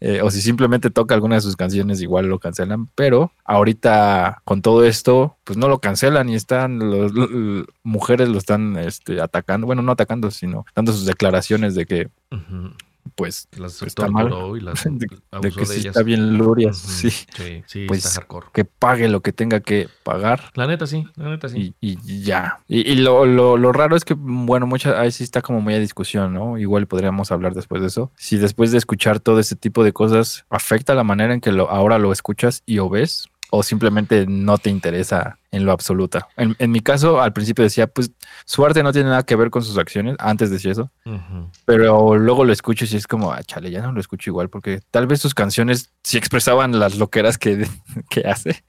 [0.00, 2.88] Eh, o si simplemente toca alguna de sus canciones, igual lo cancelan.
[2.94, 7.12] Pero ahorita con todo esto, pues no lo cancelan y están, los,
[7.82, 12.08] mujeres lo están este, atacando, bueno, no atacando, sino dando sus declaraciones de que
[13.14, 14.32] pues las está mal.
[14.56, 15.06] Y las de,
[15.42, 17.10] de que sí está bien Luria, sí.
[17.10, 18.48] Sí, sí Pues, está hardcore.
[18.52, 21.74] Que pague lo que tenga que pagar La neta sí, la neta sí.
[21.80, 22.60] y, y ya.
[22.68, 25.74] Y, y lo, lo, lo raro es que, bueno, mucha, ahí sí está como muy
[25.74, 26.58] a discusión, ¿no?
[26.58, 28.10] Igual podríamos hablar después de eso.
[28.16, 31.70] Si después de escuchar todo ese tipo de cosas afecta la manera en que lo,
[31.70, 36.28] ahora lo escuchas y o ves, o simplemente no te interesa en lo absoluta.
[36.36, 38.12] En, en mi caso, al principio decía, pues
[38.44, 40.90] su arte no tiene nada que ver con sus acciones, antes decía eso,
[41.64, 44.80] pero luego lo escucho y es como, ah, chale, ya no lo escucho igual, porque
[44.90, 47.66] tal vez sus canciones sí expresaban las loqueras que,
[48.10, 48.64] que hace.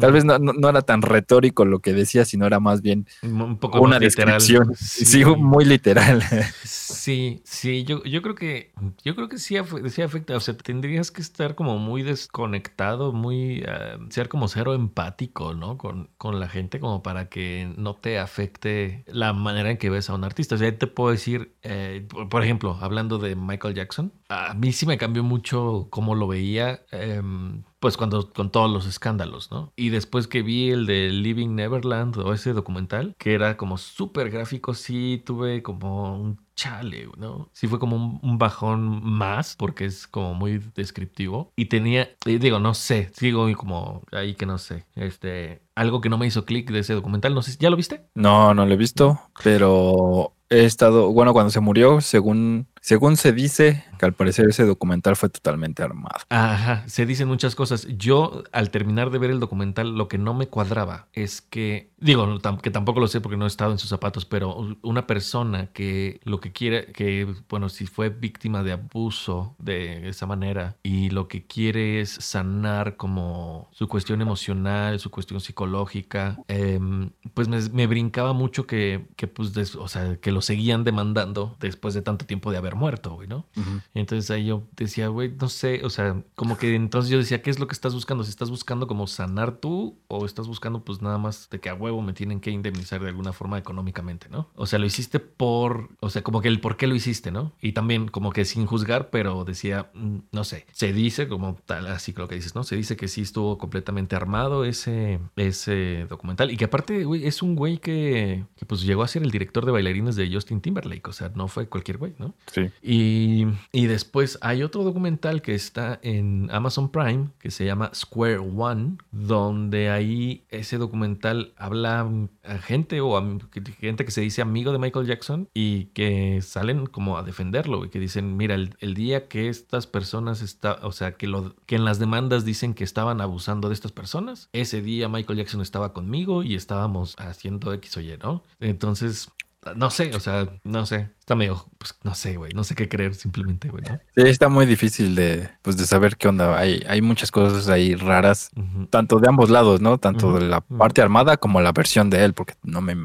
[0.00, 3.06] Tal vez no, no, no era tan retórico lo que decía, sino era más bien
[3.22, 4.74] un poco una descripción.
[4.76, 6.22] Sí, muy literal.
[6.64, 8.72] Sí, sí, yo, yo creo que
[9.04, 9.56] yo creo que sí,
[9.88, 14.74] sí afecta, o sea, tendrías que estar como muy desconectado, muy eh, ser como cero
[14.74, 15.78] empático, ¿no?
[15.78, 20.10] Con, con la gente como para que no te afecte la manera en que ves
[20.10, 20.54] a un artista.
[20.54, 24.86] O sea, te puedo decir, eh, por, ejemplo, hablando de Michael Jackson, a mí sí
[24.86, 29.72] me cambió mucho cómo lo veía, em, pues cuando con todos los escándalos, ¿no?
[29.76, 34.30] Y después que vi el de Living Neverland o ese documental, que era como súper
[34.30, 37.50] gráfico, sí tuve como un chale, ¿no?
[37.52, 41.52] Sí fue como un, un bajón más, porque es como muy descriptivo.
[41.54, 46.08] Y tenía, y digo, no sé, sigo como ahí que no sé, este, algo que
[46.08, 48.02] no me hizo clic de ese documental, no sé, ¿ya lo viste?
[48.14, 53.32] No, no lo he visto, pero he estado, bueno, cuando se murió, según, según se
[53.32, 56.16] dice, que al parecer ese documental fue totalmente armado.
[56.28, 57.86] Ajá, se dicen muchas cosas.
[57.96, 62.38] Yo, al terminar de ver el documental, lo que no me cuadraba es que, digo,
[62.62, 66.20] que tampoco lo sé porque no he estado en sus zapatos, pero una persona que
[66.24, 71.28] lo que quiere, que, bueno, si fue víctima de abuso de esa manera y lo
[71.28, 77.86] que quiere es sanar como su cuestión emocional, su cuestión psicológica, em, pues me, me
[77.86, 82.26] brincaba mucho que, que pues, des- o sea, que lo seguían demandando después de tanto
[82.26, 83.46] tiempo de haber muerto, güey, ¿no?
[83.94, 87.50] Entonces ahí yo decía, güey, no sé, o sea, como que entonces yo decía, ¿qué
[87.50, 88.24] es lo que estás buscando?
[88.24, 91.74] Si estás buscando como sanar tú o estás buscando pues nada más de que a
[91.74, 94.48] huevo me tienen que indemnizar de alguna forma económicamente, ¿no?
[94.54, 97.52] O sea, lo hiciste por, o sea, como que el por qué lo hiciste, ¿no?
[97.60, 101.86] Y también como que sin juzgar, pero decía, mm, no sé, se dice como tal,
[101.88, 102.64] así que lo que dices, ¿no?
[102.64, 107.42] Se dice que sí estuvo completamente armado ese, ese documental y que aparte, güey, es
[107.42, 111.08] un güey que, que pues llegó a ser el director de bailarines de Justin Timberlake,
[111.08, 112.34] o sea, no fue cualquier güey, ¿no?
[112.52, 112.70] Sí.
[112.82, 113.46] Y,
[113.76, 118.96] y después hay otro documental que está en Amazon Prime que se llama Square One,
[119.10, 122.10] donde ahí ese documental habla
[122.42, 123.38] a gente o a
[123.78, 127.90] gente que se dice amigo de Michael Jackson y que salen como a defenderlo y
[127.90, 131.84] que dicen, mira, el, día que estas personas está, o sea, que, lo, que en
[131.84, 136.42] las demandas dicen que estaban abusando de estas personas, ese día Michael Jackson estaba conmigo
[136.42, 138.42] y estábamos haciendo X o Y, ¿no?
[138.58, 139.28] Entonces,
[139.74, 141.10] no sé, o sea, no sé.
[141.18, 142.52] Está medio, pues no sé, güey.
[142.54, 143.82] No sé qué creer simplemente, güey.
[143.82, 143.98] ¿no?
[144.14, 146.56] Sí, está muy difícil de, pues, de saber qué onda.
[146.56, 148.50] Hay, hay muchas cosas ahí raras,
[148.90, 149.98] tanto de ambos lados, ¿no?
[149.98, 152.96] Tanto de la parte armada como la versión de él, porque no me...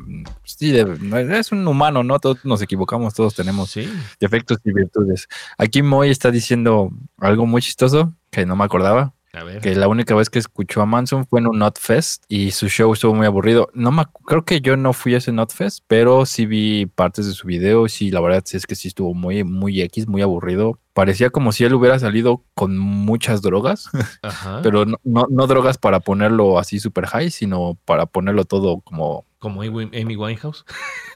[0.43, 2.19] Sí, de- es un humano, ¿no?
[2.19, 3.91] Todos nos equivocamos, todos tenemos Sí.
[4.19, 5.27] defectos y virtudes.
[5.57, 9.13] Aquí Moy está diciendo algo muy chistoso que no me acordaba.
[9.33, 9.61] A ver.
[9.61, 12.91] que la única vez que escuchó a Manson fue en un Notfest y su show
[12.91, 13.69] estuvo muy aburrido.
[13.73, 17.33] No me, creo que yo no fui a ese Notfest, pero sí vi partes de
[17.33, 17.87] su video.
[17.87, 20.79] Sí, la verdad es que sí estuvo muy, muy X, muy aburrido.
[20.93, 23.89] Parecía como si él hubiera salido con muchas drogas,
[24.21, 24.59] Ajá.
[24.61, 29.25] pero no, no, no drogas para ponerlo así super high, sino para ponerlo todo como,
[29.41, 30.63] Como Amy Winehouse.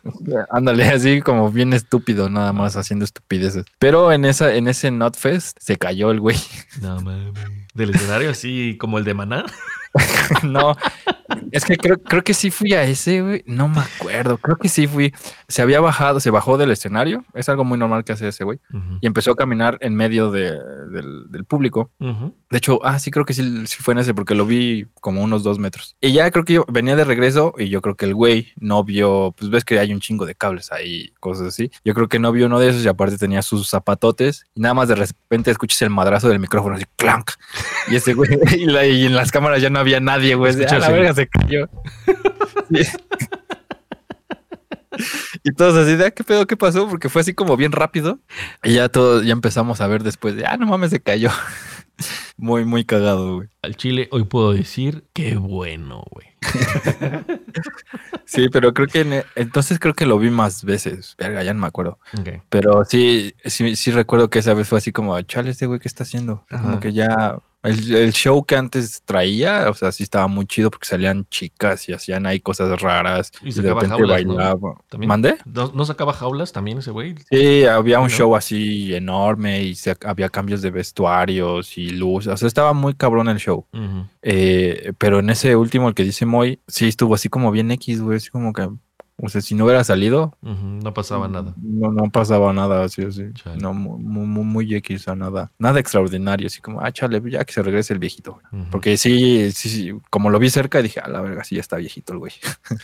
[0.49, 3.65] ándale, así como bien estúpido, nada más haciendo estupideces.
[3.77, 6.37] Pero en esa, en ese Notfest se cayó el güey.
[6.81, 7.35] No mames.
[7.75, 9.45] Del escenario así como el de Maná.
[10.43, 10.75] No,
[11.51, 13.43] es que creo, creo que sí fui a ese, güey.
[13.45, 14.37] No me acuerdo.
[14.37, 15.13] Creo que sí fui.
[15.47, 17.23] Se había bajado, se bajó del escenario.
[17.33, 18.59] Es algo muy normal que hace ese güey.
[19.01, 20.57] Y empezó a caminar en medio de-
[20.91, 21.91] del, del público.
[21.99, 25.21] De hecho, ah, sí, creo que sí, sí fue en ese porque lo vi como
[25.21, 25.95] unos dos metros.
[26.01, 28.83] Y ya creo que yo venía de regreso y yo creo que el güey no
[28.83, 31.71] vio, pues ves que hay un chingo de cables ahí, cosas así.
[31.83, 34.73] Yo creo que no vio uno de esos y aparte tenía sus zapatotes y nada
[34.73, 37.31] más de repente escuchas el madrazo del micrófono así, clank.
[37.89, 40.53] Y ese güey, y, la- y en las cámaras ya no había nadie, güey.
[40.69, 41.69] "Ah, la verga se cayó.
[42.71, 42.83] Sí.
[45.43, 46.47] Y todos así de, "Ah, ¿qué pedo?
[46.47, 46.87] ¿Qué pasó?
[46.89, 48.19] Porque fue así como bien rápido.
[48.63, 51.29] Y ya todos, ya empezamos a ver después de, ah, no mames, se cayó.
[52.37, 53.49] muy, muy cagado, güey.
[53.61, 56.27] Al chile hoy puedo decir qué bueno, güey.
[58.25, 61.15] sí, pero creo que e, entonces creo que lo vi más veces.
[61.17, 61.99] Verga, ya no me acuerdo.
[62.49, 65.87] Pero sí, sí, sí recuerdo que esa vez fue así como, chale, este güey, ¿qué
[65.87, 66.45] está haciendo?
[66.49, 67.37] Como que ya.
[67.65, 71.89] El, el show que antes traía, o sea, sí estaba muy chido porque salían chicas
[71.89, 73.31] y hacían ahí cosas raras.
[73.41, 74.35] Y Y, de repente jaulas, ¿no?
[74.35, 74.75] bailaba.
[74.89, 75.07] ¿También?
[75.07, 75.37] ¿Mandé?
[75.45, 77.15] ¿No, no sacaba jaulas también ese güey?
[77.29, 78.09] Sí, había un ¿no?
[78.09, 82.27] show así enorme y se- había cambios de vestuarios y luz.
[82.27, 83.65] O sea, estaba muy cabrón el show.
[84.21, 88.01] Eh, pero en ese último, el que dice Moy, sí estuvo así como bien X,
[88.01, 88.17] güey.
[88.17, 88.67] Así como que,
[89.17, 91.53] o sea, si no hubiera salido, No pasaba nada.
[91.57, 93.23] no, no pasaba nada, así, así.
[93.33, 93.57] Chale.
[93.57, 96.47] No, muy, muy, muy X, nada, nada extraordinario.
[96.47, 98.39] Así como, ah, chale, ya que se regrese el viejito.
[98.71, 101.77] Porque sí, sí, sí, como lo vi cerca, dije, a la verga, sí, ya está
[101.77, 102.33] viejito el güey.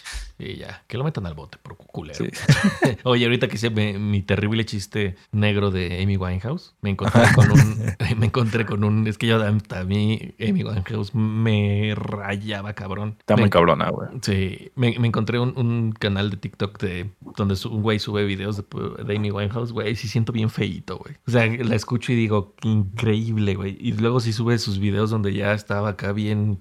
[0.44, 2.18] Y ya, que lo metan al bote por culero.
[2.18, 2.30] Sí.
[3.04, 7.86] Oye, ahorita que hice mi terrible chiste negro de Amy Winehouse, me encontré con un,
[8.18, 9.52] me encontré con un, es que yo a
[9.84, 13.18] mí Amy Winehouse me rayaba cabrón.
[13.20, 14.10] Está Me- muy cabrona, güey.
[14.24, 18.58] Sí, me, me encontré un, un canal de TikTok de donde un güey sube videos
[18.58, 18.64] de,
[19.04, 21.16] de Amy Winehouse, güey, sí siento bien feíto, güey.
[21.28, 23.78] O sea, la escucho y digo, qué increíble, güey.
[23.80, 26.60] Y luego sí sube sus videos donde ya estaba acá bien...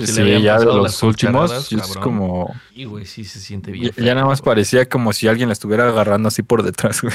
[0.00, 2.54] Sí, ya de los últimos, sí es como.
[2.72, 3.86] Y güey, sí se siente bien.
[3.86, 4.44] Ya, feo, ya nada más güey.
[4.54, 7.12] parecía como si alguien la estuviera agarrando así por detrás, güey.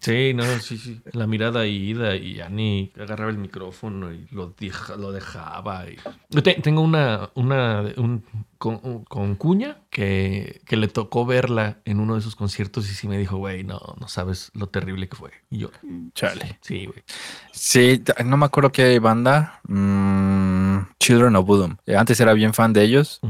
[0.00, 1.02] Sí, no, sí, sí.
[1.12, 5.90] La mirada ida y Ani agarraba el micrófono y lo, deja- lo dejaba.
[5.90, 5.98] y-
[6.30, 8.24] Yo te- tengo una, una un,
[8.58, 13.08] con, con Cuña que, que le tocó verla en uno de sus conciertos y sí
[13.08, 15.30] me dijo, güey, no, no sabes lo terrible que fue.
[15.50, 15.70] Y yo,
[16.14, 16.58] Chale.
[16.62, 17.02] sí, güey.
[17.52, 19.60] Sí, no me acuerdo qué banda.
[19.68, 21.76] mm, Children of Bodom.
[21.86, 23.20] Eh, Antes era bien fan de ellos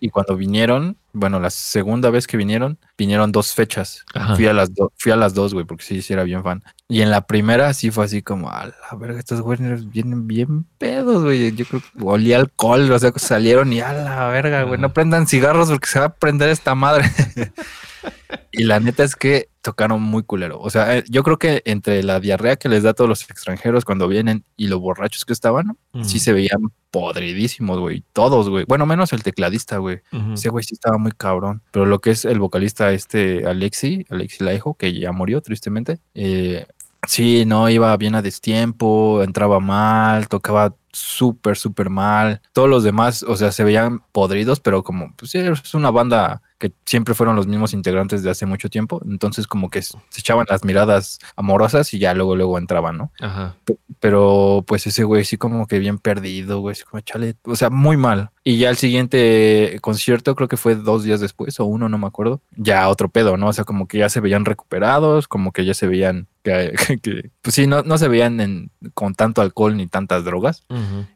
[0.00, 4.04] y cuando vinieron, bueno, la segunda vez que vinieron, vinieron dos fechas.
[4.14, 4.34] Ajá.
[4.34, 6.62] Fui a las dos, fui a las dos, güey, porque sí, sí era bien fan.
[6.88, 10.66] Y en la primera sí fue así como, a la verga, estos güeyes vienen bien
[10.76, 11.54] pedos, güey.
[11.54, 15.28] Yo creo que olía alcohol, o sea, salieron y a la verga, güey, no prendan
[15.28, 17.04] cigarros porque se va a prender esta madre.
[18.52, 20.60] y la neta es que tocaron muy culero.
[20.60, 23.28] O sea, eh, yo creo que entre la diarrea que les da a todos los
[23.30, 28.04] extranjeros cuando vienen y los borrachos que estaban, sí se veían podridísimos, güey.
[28.12, 28.64] Todos, güey.
[28.68, 30.00] Bueno, menos el tecladista, güey.
[30.12, 30.34] Ujú.
[30.34, 31.62] Ese güey sí estaba muy cabrón.
[31.70, 36.66] Pero lo que es el vocalista este Alexi, Alexi Laiho, que ya murió tristemente, eh,
[37.06, 42.40] sí, no iba bien a destiempo, entraba mal, tocaba súper, súper mal.
[42.52, 46.42] Todos los demás, o sea, se veían podridos, pero como, pues sí, es una banda
[46.64, 49.02] que siempre fueron los mismos integrantes de hace mucho tiempo.
[49.04, 53.12] Entonces como que se echaban las miradas amorosas y ya luego, luego entraban, ¿no?
[53.20, 53.56] Ajá.
[54.00, 57.68] Pero pues ese güey sí como que bien perdido, güey, así como chale, o sea,
[57.68, 58.30] muy mal.
[58.46, 62.06] Y ya el siguiente concierto, creo que fue dos días después o uno, no me
[62.06, 63.48] acuerdo, ya otro pedo, ¿no?
[63.48, 67.30] O sea, como que ya se veían recuperados, como que ya se veían que, que-
[67.40, 70.66] pues sí, no, no se veían en- con tanto alcohol ni tantas drogas.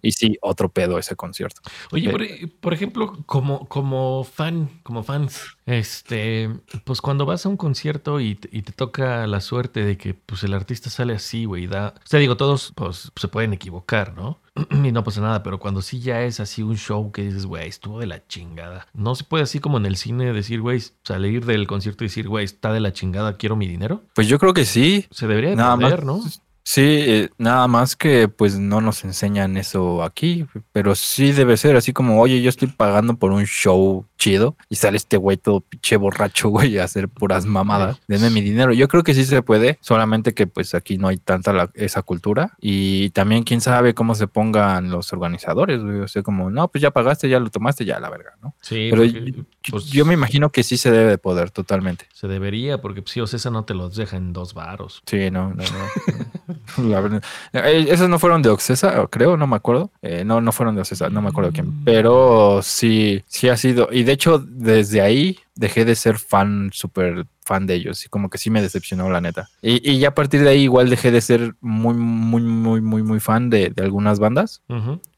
[0.00, 1.60] Y sí, otro pedo ese concierto.
[1.92, 6.48] Oye, Eh, por, e, por ejemplo, como, como fan, como fans, este,
[6.84, 10.14] pues cuando vas a un concierto y te, y te toca la suerte de que
[10.14, 14.14] pues el artista sale así, güey, da, o sea, digo, todos pues se pueden equivocar,
[14.14, 14.40] ¿no?
[14.85, 17.68] y no pasa nada, pero cuando sí ya es así un show que dices, güey,
[17.68, 18.87] estuvo de la chingada.
[18.94, 22.29] No se puede así como en el cine decir, güey, salir del concierto y decir,
[22.29, 24.03] güey, está de la chingada, quiero mi dinero.
[24.14, 26.25] Pues yo creo que sí, Se debería de Nada poder, más.
[26.25, 26.31] ¿no?
[26.71, 31.77] Sí, eh, nada más que pues no nos enseñan eso aquí, pero sí debe ser
[31.77, 35.61] así como, oye, yo estoy pagando por un show chido y sale este güey todo
[35.61, 37.98] pinche borracho, güey, a hacer puras mamadas.
[38.09, 38.72] Denme mi dinero.
[38.72, 42.02] Yo creo que sí se puede, solamente que pues aquí no hay tanta la- esa
[42.02, 46.68] cultura y también quién sabe cómo se pongan los organizadores, güey, o sea, como, no,
[46.68, 48.54] pues ya pagaste, ya lo tomaste, ya la verga, ¿no?
[48.61, 52.07] Sí, Pero porque, yo, pues, yo me imagino que sí se debe de poder totalmente.
[52.12, 55.02] se debería, porque pues, sí, Ocesa no te los deja en dos varos.
[55.07, 56.54] Sí, no, no, no.
[57.52, 59.90] Eh, esos no fueron de Oxesa, creo, no me acuerdo.
[60.02, 61.85] Eh, no, no fueron de Oxesa, no me acuerdo quién.
[61.85, 63.88] Pero sí, sí ha sido.
[63.90, 68.04] Y de hecho, desde ahí dejé de ser fan, súper fan de ellos.
[68.04, 69.48] Y como que sí me decepcionó, la neta.
[69.62, 73.02] Y, y ya a partir de ahí, igual dejé de ser muy, muy, muy, muy,
[73.02, 74.62] muy fan de, de algunas bandas.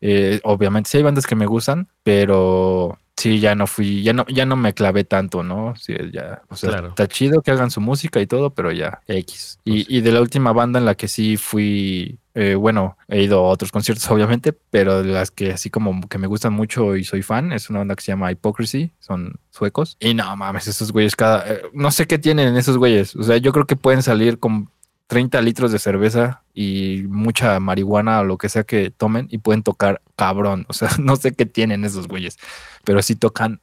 [0.00, 4.24] Eh, obviamente, sí hay bandas que me gustan, pero sí, ya no fui, ya no,
[4.28, 5.74] ya no me clavé tanto, ¿no?
[5.76, 6.88] Sí, ya, o sea, Claro.
[6.88, 9.58] está chido que hagan su música y todo, pero ya, X.
[9.64, 13.22] Y, Pues- y de la última banda en la que sí fui, eh, bueno, he
[13.22, 16.96] ido a otros conciertos, obviamente, pero de las que así como que me gustan mucho
[16.96, 19.96] y soy fan, es una banda que se llama Hypocrisy, son suecos.
[20.00, 23.36] Y no mames, esos güeyes cada, eh, no sé qué tienen esos güeyes, o sea,
[23.36, 24.70] yo creo que pueden salir con
[25.10, 29.64] 30 litros de cerveza y mucha marihuana o lo que sea que tomen y pueden
[29.64, 30.66] tocar cabrón.
[30.70, 32.38] O sea, no sé qué tienen esos güeyes,
[32.84, 33.60] pero sí tocan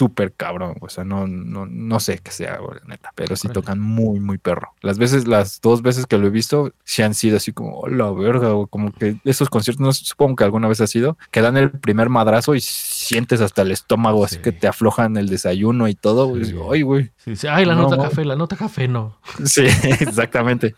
[0.00, 4.18] súper cabrón, o sea, no, no, no sé qué sea, neta, pero sí tocan muy,
[4.18, 4.72] muy perro.
[4.80, 7.88] Las veces, las dos veces que lo he visto, sí han sido así como, oh,
[7.88, 11.42] la verga, o como que esos conciertos, no supongo que alguna vez ha sido, que
[11.42, 15.86] dan el primer madrazo y sientes hasta el estómago, así que te aflojan el desayuno
[15.86, 16.32] y todo,
[16.72, 17.10] Ay, güey.
[17.50, 19.18] Ay, la nota café, la nota café no.
[19.44, 19.66] Sí,
[20.00, 20.74] exactamente.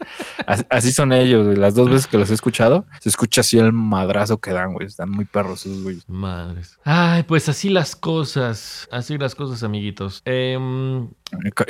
[0.68, 4.38] así son ellos, Las dos veces que los he escuchado, se escucha así el madrazo
[4.38, 4.88] que dan, güey.
[4.88, 6.08] Están muy perros esos güeyes.
[6.08, 6.78] Madres.
[6.84, 8.88] Ay, pues así las cosas.
[8.90, 10.22] Así las cosas, amiguitos.
[10.24, 11.08] Em,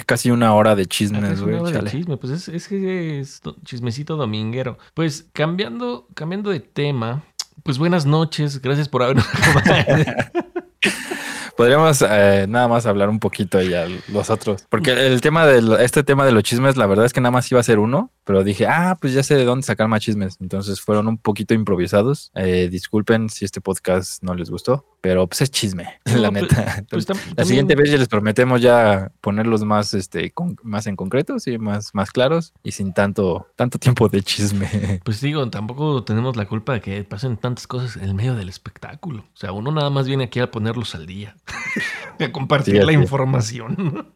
[0.06, 1.54] casi una hora de chismes, güey.
[1.54, 4.78] Una hora de chisme, pues es, es que es chismecito dominguero.
[4.94, 7.24] Pues cambiando, cambiando de tema,
[7.62, 8.60] pues buenas noches.
[8.60, 9.26] Gracias por habernos
[11.56, 14.64] Podríamos eh, nada más hablar un poquito ya los otros.
[14.68, 17.50] Porque el tema de este tema de los chismes, la verdad es que nada más
[17.52, 20.38] iba a ser uno, pero dije, ah, pues ya sé de dónde sacar más chismes.
[20.40, 22.32] Entonces fueron un poquito improvisados.
[22.34, 26.84] Eh, disculpen si este podcast no les gustó, pero pues es chisme, la pues, neta.
[26.88, 30.32] Pues, la siguiente vez ya les prometemos ya ponerlos más, este,
[30.62, 34.70] más en concreto, sí, más, más claros y sin tanto, tanto tiempo de chisme.
[35.04, 38.48] Pues digo, tampoco tenemos la culpa de que pasen tantas cosas en el medio del
[38.48, 39.24] espectáculo.
[39.34, 41.36] O sea, uno nada más viene aquí a ponerlos al día,
[42.20, 44.06] a compartir la información.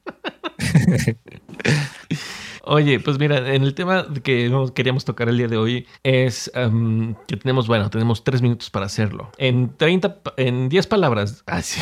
[2.69, 7.37] Oye, pues mira, en el tema que queríamos tocar el día de hoy es que
[7.37, 9.31] tenemos, bueno, tenemos tres minutos para hacerlo.
[9.39, 11.45] En 30, en 10 palabras.
[11.57, 11.81] Ah, sí.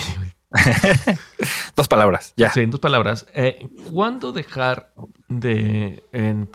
[1.77, 2.53] dos palabras, ya.
[2.53, 3.27] Sí, en dos palabras.
[3.35, 4.93] Eh, ¿Cuándo dejar
[5.29, 6.03] de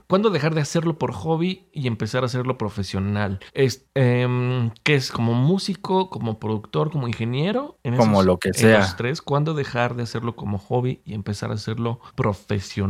[0.08, 3.40] cuándo dejar de hacerlo por hobby y empezar a hacerlo profesional?
[3.54, 7.78] Es, em, ¿Qué es como músico, como productor, como ingeniero?
[7.98, 8.80] como lo que sea.
[8.80, 12.00] Los tres, ¿cuándo dejar de hacerlo como hobby y empezar a hacerlo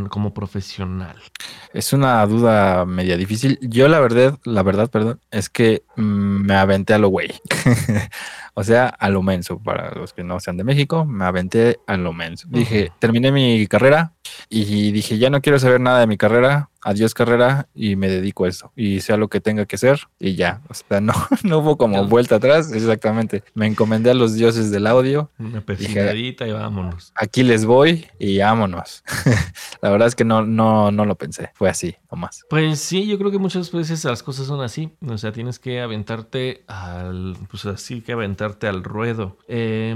[0.09, 1.17] como profesional?
[1.73, 3.57] Es una duda media difícil.
[3.61, 6.01] Yo la verdad, la verdad, perdón, es que mm,
[6.45, 7.29] me aventé a lo güey.
[8.53, 11.97] O sea, a lo menso, para los que no sean de México, me aventé a
[11.97, 12.47] lo menso.
[12.49, 14.13] Dije, terminé mi carrera
[14.49, 18.45] y dije, ya no quiero saber nada de mi carrera, adiós carrera y me dedico
[18.45, 20.61] a eso y sea lo que tenga que ser y ya.
[20.69, 21.13] O sea, no,
[21.43, 23.43] no hubo como vuelta atrás, exactamente.
[23.53, 25.31] Me encomendé a los dioses del audio.
[25.39, 27.11] Una persinadita y vámonos.
[27.15, 29.03] Aquí les voy y vámonos.
[29.81, 32.45] la verdad es que no, no, no lo pensé, fue así, nomás.
[32.49, 34.91] Pues sí, yo creo que muchas veces las cosas son así.
[35.07, 39.37] O sea, tienes que aventarte al, pues así que aventarte al ruedo.
[39.47, 39.95] Eh,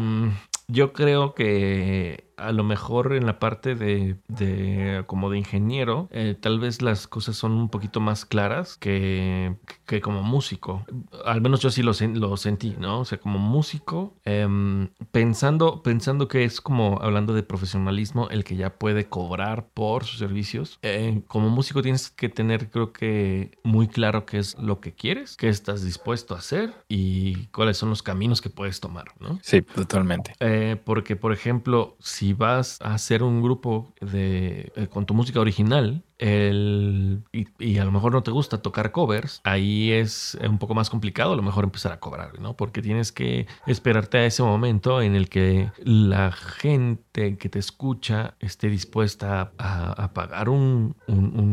[0.68, 6.36] yo creo que a lo mejor en la parte de, de como de ingeniero, eh,
[6.40, 9.56] tal vez las cosas son un poquito más claras que,
[9.86, 10.86] que como músico.
[11.26, 13.02] Al menos yo sí lo, lo sentí, ¿no?
[13.02, 18.56] O sea, como músico, em, pensando, pensando que es como hablando de profesionalismo, el que
[18.56, 20.80] ya puede cobrar por sus servicios.
[20.82, 25.36] Eh, como músico tienes que tener, creo que, muy claro qué es lo que quieres,
[25.38, 29.40] qué estás dispuesto a hacer y cuáles son los caminos que puedes tomar, ¿no?
[29.42, 30.34] Sí, totalmente.
[30.40, 35.42] Eh, porque, por ejemplo, si vas a hacer un grupo de, eh, con tu música
[35.42, 40.74] original, el, y, a lo mejor no te gusta tocar covers, ahí es un poco
[40.74, 42.56] más complicado a lo mejor empezar a cobrar, ¿no?
[42.56, 48.36] Porque tienes que esperarte a ese momento en el que la gente que te escucha
[48.40, 50.96] esté dispuesta a, pagar un,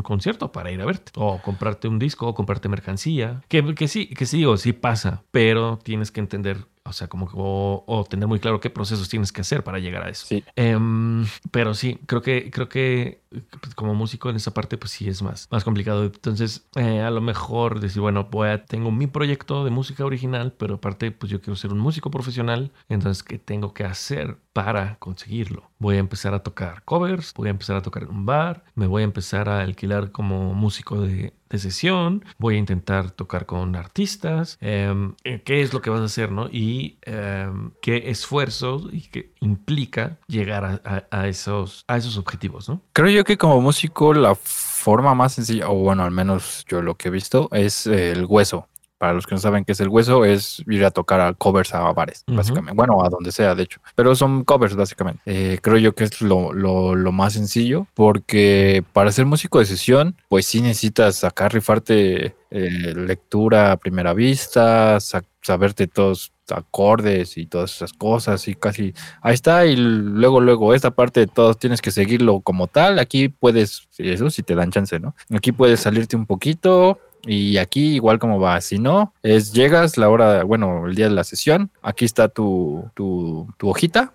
[0.04, 4.06] concierto para ir a verte, o comprarte un disco, o comprarte mercancía, que, que sí,
[4.06, 8.40] que sí o sí pasa, pero tienes que entender o sea, como o, tener muy
[8.40, 10.26] claro qué procesos tienes que hacer para llegar a eso.
[10.26, 10.42] Sí.
[10.56, 13.20] Em, pero sí, creo que, creo que
[13.74, 16.04] como músico en esa parte, pues sí es más, más complicado.
[16.04, 20.52] Entonces, eh, a lo mejor decir, bueno, voy a, tengo mi proyecto de música original,
[20.56, 22.72] pero aparte, pues yo quiero ser un músico profesional.
[22.88, 25.70] Entonces, ¿qué tengo que hacer para conseguirlo?
[25.78, 28.86] Voy a empezar a tocar covers, voy a empezar a tocar en un bar, me
[28.86, 33.76] voy a empezar a alquilar como músico de, de sesión, voy a intentar tocar con
[33.76, 36.48] artistas, em, eh, qué es lo que vas a hacer, ¿no?
[36.50, 40.80] Y em, qué esfuerzo y qué implica llegar
[41.10, 42.80] a, esos, a esos objetivos, ¿no?
[42.92, 46.96] Creo yo que como músico la forma más sencilla, o bueno, al menos yo lo
[46.96, 48.68] que he visto, es el hueso.
[49.00, 51.72] Para los que no saben qué es el hueso, es ir a tocar a covers
[51.72, 52.76] a bares, básicamente.
[52.76, 53.80] Bueno, a donde sea, de hecho.
[53.94, 55.22] Pero son covers, básicamente.
[55.24, 56.52] Eh, creo yo que es lo,
[57.10, 63.72] más sencillo, porque para ser músico de sesión, pues sí necesitas sacar, rifarte eh, lectura
[63.72, 68.92] a primera vista, saberte todos acordes y todas esas cosas y casi
[69.22, 73.28] ahí está y luego luego esta parte de todos tienes que seguirlo como tal aquí
[73.28, 78.18] puedes eso si te dan chance no aquí puedes salirte un poquito y aquí igual
[78.18, 82.04] como va, si no, es llegas la hora, bueno, el día de la sesión, aquí
[82.04, 84.12] está tu, tu, tu hojita,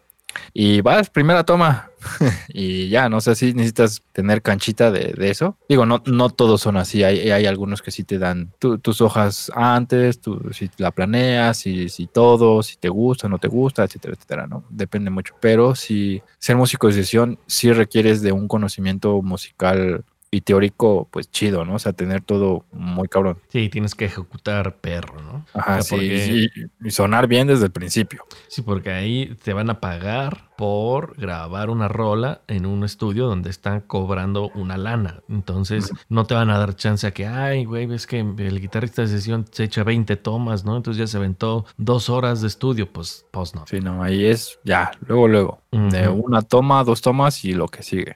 [0.53, 1.89] y vas, primera toma.
[2.49, 5.57] y ya, no sé si necesitas tener canchita de, eso.
[5.67, 7.03] Digo, no, no todos son así.
[7.03, 11.89] Hay, hay algunos que sí te dan tus hojas antes, tú, si la planeas, si,
[11.89, 14.63] si todo, si te gusta, no te gusta, etcétera, etcétera, ¿no?
[14.69, 15.35] Depende mucho.
[15.39, 20.03] Pero si ser músico de sesión, sí requieres de un conocimiento musical
[20.35, 21.75] y teórico, pues chido, ¿no?
[21.75, 23.37] O sea, tener todo muy cabrón.
[23.47, 25.45] Sí, tienes que ejecutar perro, ¿no?
[25.53, 26.49] Ajá, sí,
[26.83, 28.25] y sonar bien desde el principio.
[28.49, 33.49] Sí, porque ahí te van a pagar por grabar una rola en un estudio donde
[33.49, 35.21] están cobrando una lana.
[35.29, 39.01] Entonces, no te van a dar chance a que, ay, güey, ves que el guitarrista
[39.01, 40.77] de sesión se echa 20 tomas, ¿no?
[40.77, 43.65] Entonces ya se aventó dos horas de estudio, pues, pues no.
[43.67, 45.61] Sí, no, ahí es ya, luego, luego.
[45.71, 48.15] De una toma, dos tomas y lo que sigue.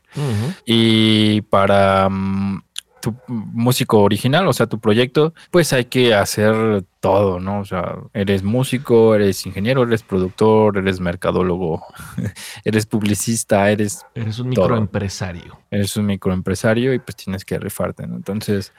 [0.66, 2.62] Y para mm,
[3.02, 7.60] tu músico original, o sea, tu proyecto, pues hay que hacer todo, ¿no?
[7.60, 11.84] O sea, eres músico, eres ingeniero, eres productor, eres mercadólogo,
[12.66, 14.06] eres publicista, eres...
[14.14, 15.60] Eres un microempresario.
[15.72, 18.16] Eres un microempresario y pues tienes que rifarte, ¿no?
[18.16, 18.74] Entonces,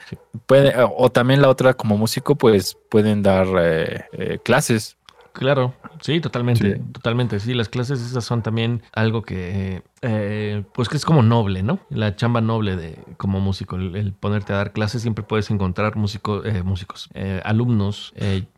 [0.45, 4.97] puede, o también la otra como músico, pues pueden dar eh, eh, clases
[5.33, 7.39] Claro, sí, totalmente, totalmente.
[7.39, 11.79] Sí, las clases esas son también algo que, eh, pues que es como noble, ¿no?
[11.89, 16.43] La chamba noble de como músico, el, ponerte a dar clases siempre puedes encontrar músico,
[16.43, 18.13] eh, músicos, eh, alumnos,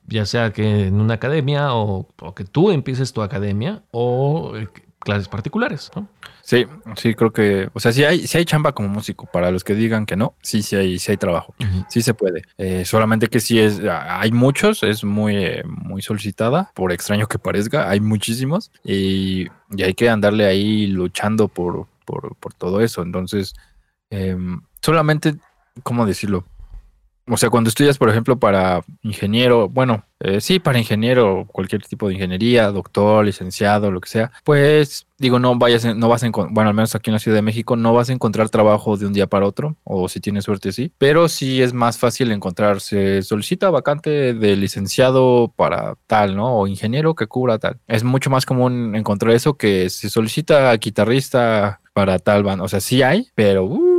[0.08, 4.54] ya sea que en una academia o, o, que tú empieces tu academia o
[5.00, 6.08] clases particulares, ¿no?
[6.46, 6.66] Sí,
[6.98, 9.76] sí, creo que, o sea, si hay, si hay chamba como músico, para los que
[9.76, 11.56] digan que no, sí, sí hay, sí hay trabajo,
[11.88, 12.42] sí se puede.
[12.58, 17.40] Eh, solamente que sí es, hay muchos, es muy, eh, muy solicitada, por extraño que
[17.40, 19.48] parezca, hay muchísimos y,
[19.82, 23.04] hay que andarle ahí luchando por, por, por todo eso.
[23.04, 23.54] Entonces,
[24.10, 25.36] em, solamente,
[25.82, 26.46] ¿cómo decirlo?
[27.28, 32.08] O sea, cuando estudias, por ejemplo, para ingeniero, bueno, eh, sí, para ingeniero, cualquier tipo
[32.08, 36.54] de ingeniería, doctor, licenciado, lo que sea, pues digo, no vayas, no vas a encontrar,
[36.54, 39.06] bueno, al menos aquí en la Ciudad de México, no vas a encontrar trabajo de
[39.06, 43.22] un día para otro, o si tienes suerte, sí, pero sí es más fácil encontrarse,
[43.22, 46.58] solicita vacante de licenciado para tal, ¿no?
[46.58, 47.80] O ingeniero que cubra tal.
[47.88, 52.62] Es mucho más común encontrar eso que se solicita guitarrista para tal band.
[52.62, 53.64] O sea, sí hay, pero...
[53.66, 53.93] Uh,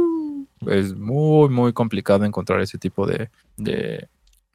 [0.66, 4.08] es muy, muy complicado encontrar ese tipo de, de,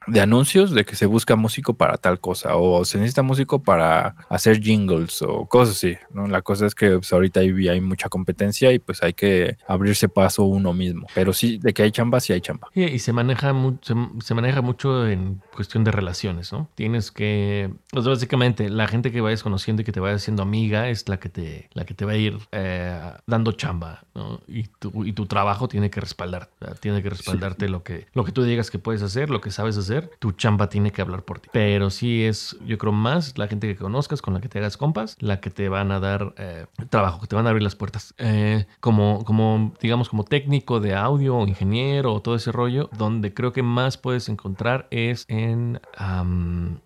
[0.06, 4.16] de anuncios de que se busca músico para tal cosa o se necesita músico para
[4.28, 6.26] hacer jingles o cosas así, ¿no?
[6.26, 10.08] La cosa es que pues, ahorita hay, hay mucha competencia y pues hay que abrirse
[10.08, 12.68] paso uno mismo, pero sí, de que hay chamba, sí hay chamba.
[12.74, 16.68] Y, se maneja, mucho, se, maneja mucho en cuestión de relaciones, ¿no?
[16.74, 20.88] Tienes que, pues básicamente, la gente que vayas conociendo y que te vaya haciendo amiga
[20.88, 24.40] es la que te, la que te va a ir eh, dando chamba, ¿no?
[24.48, 28.32] Y tu, y tu trabajo tiene que respaldar, tiene que respaldarte lo, que, lo que
[28.32, 31.40] tú digas que puedes hacer, lo que sabes hacer tu chamba tiene que hablar por
[31.40, 31.48] ti.
[31.52, 34.76] Pero sí es, yo creo, más la gente que conozcas, con la que te hagas
[34.76, 37.76] compas, la que te van a dar eh, trabajo, que te van a abrir las
[37.76, 38.14] puertas.
[38.18, 43.34] Eh, como, como, digamos, como técnico de audio o ingeniero o todo ese rollo, donde
[43.34, 45.80] creo que más puedes encontrar es en,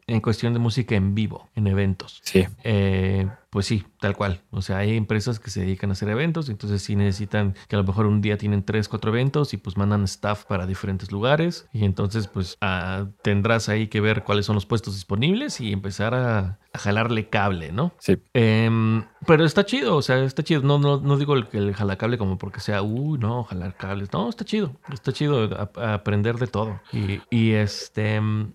[0.07, 2.21] en cuestión de música en vivo, en eventos.
[2.25, 2.47] Sí.
[2.63, 4.43] Eh, pues sí, tal cual.
[4.51, 7.79] O sea, hay empresas que se dedican a hacer eventos, entonces sí necesitan que a
[7.79, 11.67] lo mejor un día tienen tres, cuatro eventos y pues mandan staff para diferentes lugares
[11.73, 16.15] y entonces pues ah, tendrás ahí que ver cuáles son los puestos disponibles y empezar
[16.15, 17.93] a, jalarle cable, ¿no?
[18.01, 18.19] Sí.
[18.33, 20.63] Em, pero está chido, o sea, está chido.
[20.63, 24.13] No, no, no digo el, el jalacable como porque sea, uy, no, jalar cables.
[24.13, 24.73] No, está chido.
[24.93, 26.81] Está chido aprender de todo.
[26.93, 28.17] Y, y este...
[28.17, 28.55] Em,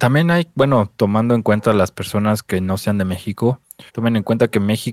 [0.00, 3.60] también hay, bueno, tomando en cuenta las personas que no sean de México,
[3.92, 4.89] Tomen en cuenta que México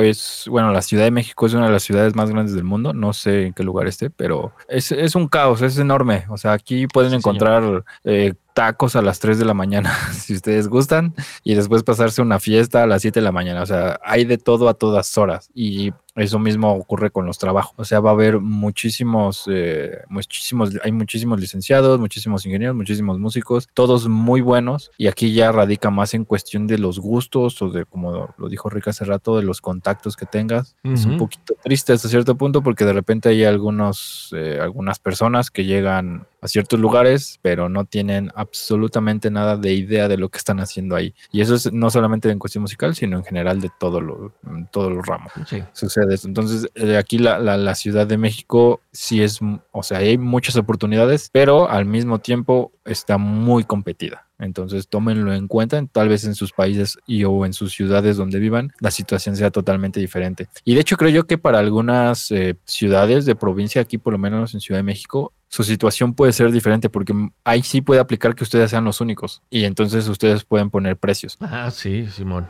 [0.00, 2.92] es, bueno, la Ciudad de México es una de las ciudades más grandes del mundo.
[2.92, 6.24] No sé en qué lugar esté, pero es, es un caos, es enorme.
[6.28, 10.68] O sea, aquí pueden encontrar eh, tacos a las 3 de la mañana, si ustedes
[10.68, 13.60] gustan, y después pasarse una fiesta a las 7 de la mañana.
[13.60, 15.50] O sea, hay de todo a todas horas.
[15.54, 17.74] Y eso mismo ocurre con los trabajos.
[17.76, 23.68] O sea, va a haber muchísimos, eh, muchísimos, hay muchísimos licenciados, muchísimos ingenieros, muchísimos músicos,
[23.74, 24.90] todos muy buenos.
[24.96, 28.70] Y aquí ya radica más en cuestión de los gustos o de, como lo dijo
[28.70, 30.76] Rick hace rato, de los contactos que tengas.
[30.82, 35.50] Es un poquito triste hasta cierto punto porque de repente hay algunos, eh, algunas personas
[35.50, 40.38] que llegan a ciertos lugares, pero no tienen absolutamente nada de idea de lo que
[40.38, 41.14] están haciendo ahí.
[41.32, 44.32] Y eso es no solamente en cuestión musical, sino en general de todo lo,
[44.70, 45.32] todos los ramos.
[45.48, 45.62] Sí.
[45.72, 46.28] Sucede eso.
[46.28, 49.38] Entonces, eh, aquí la, la, Ciudad de México sí es,
[49.70, 54.26] o sea, hay muchas oportunidades, pero al mismo tiempo está muy competida.
[54.38, 58.38] Entonces tómenlo en cuenta, tal vez en sus países y o en sus ciudades donde
[58.38, 60.48] vivan, la situación sea totalmente diferente.
[60.64, 64.18] Y de hecho creo yo que para algunas eh, ciudades de provincia, aquí por lo
[64.18, 68.34] menos en Ciudad de México, su situación puede ser diferente porque ahí sí puede aplicar
[68.34, 71.36] que ustedes sean los únicos y entonces ustedes pueden poner precios.
[71.40, 72.48] Ah, sí, Simón.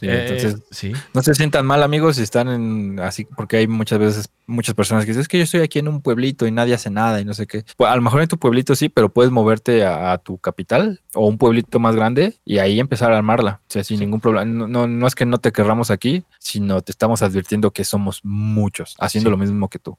[0.00, 0.92] Sí, entonces, sí.
[1.14, 5.04] no se sientan mal, amigos, si están en así, porque hay muchas veces muchas personas
[5.04, 7.24] que dicen, es que yo estoy aquí en un pueblito y nadie hace nada y
[7.24, 7.64] no sé qué.
[7.76, 11.26] Pues, a lo mejor en tu pueblito sí, pero puedes moverte a, tu capital o
[11.26, 14.44] un pueblito más grande y ahí empezar a armarla, o sea, sin ningún problema.
[14.44, 18.94] No, no, es que no te querramos aquí, sino te estamos advirtiendo que somos muchos
[18.98, 19.98] haciendo lo mismo que tú.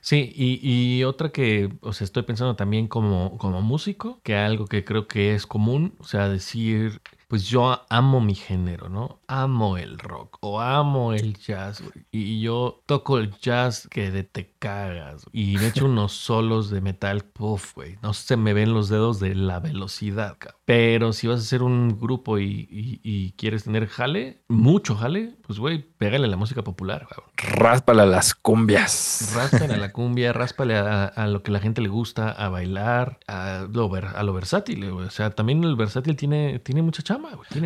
[0.00, 4.66] Sí, y, y, otra que, o sea, estoy pensando también como, como músico, que algo
[4.66, 9.20] que creo que es común, o sea, decir, pues yo amo mi género, ¿no?
[9.26, 14.54] Amo el rock o amo el jazz, Y yo toco el jazz que de te
[14.58, 15.26] cagas.
[15.32, 17.98] Y me echo unos solos de metal, puff, güey.
[18.02, 20.60] No se me ven los dedos de la velocidad, cabrón.
[20.64, 25.78] Pero si vas a hacer un grupo y, quieres tener jale, mucho jale, pues, güey,
[25.78, 27.30] pégale a la música popular, cabrón.
[27.36, 29.32] Ráspale a las cumbias.
[29.34, 33.66] Ráspale a la cumbia, ráspale a, lo que la gente le gusta, a bailar, a
[33.70, 37.02] lo, a lo versátil, O sea, también el versátil tiene, tiene mucha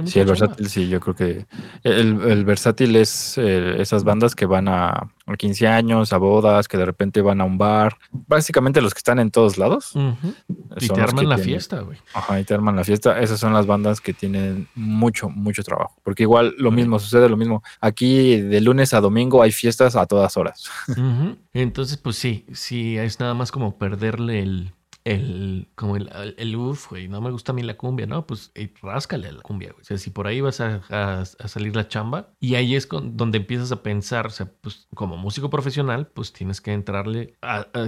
[0.07, 1.46] sí, el versátil, sí, yo creo que
[1.82, 6.84] el, versátil es eh, esas bandas que van a, 15 años, a bodas, que de
[6.84, 7.96] repente van a un bar.
[8.11, 9.92] Básicamente los que están en todos lados.
[10.80, 11.98] Y te arman la fiesta, güey.
[12.14, 13.20] Ajá, y te arman la fiesta.
[13.20, 15.96] Esas son las bandas que tienen mucho, mucho trabajo.
[16.03, 17.62] Porque igual lo mismo, sucede lo mismo.
[17.80, 20.68] Aquí de lunes a domingo hay fiestas a todas horas.
[21.53, 24.72] Entonces, pues sí, sí, es nada más como perderle el
[25.11, 28.26] el, como el, el, uff, güey, no me gusta a mí la cumbia, ¿no?
[28.26, 28.52] Pues
[28.82, 29.82] ráscale a la cumbia, güey.
[29.82, 33.16] O sea, si por ahí vas a, a, salir la chamba y ahí es con,
[33.16, 37.34] donde empiezas a pensar, o sea, pues como músico profesional, pues tienes que entrarle,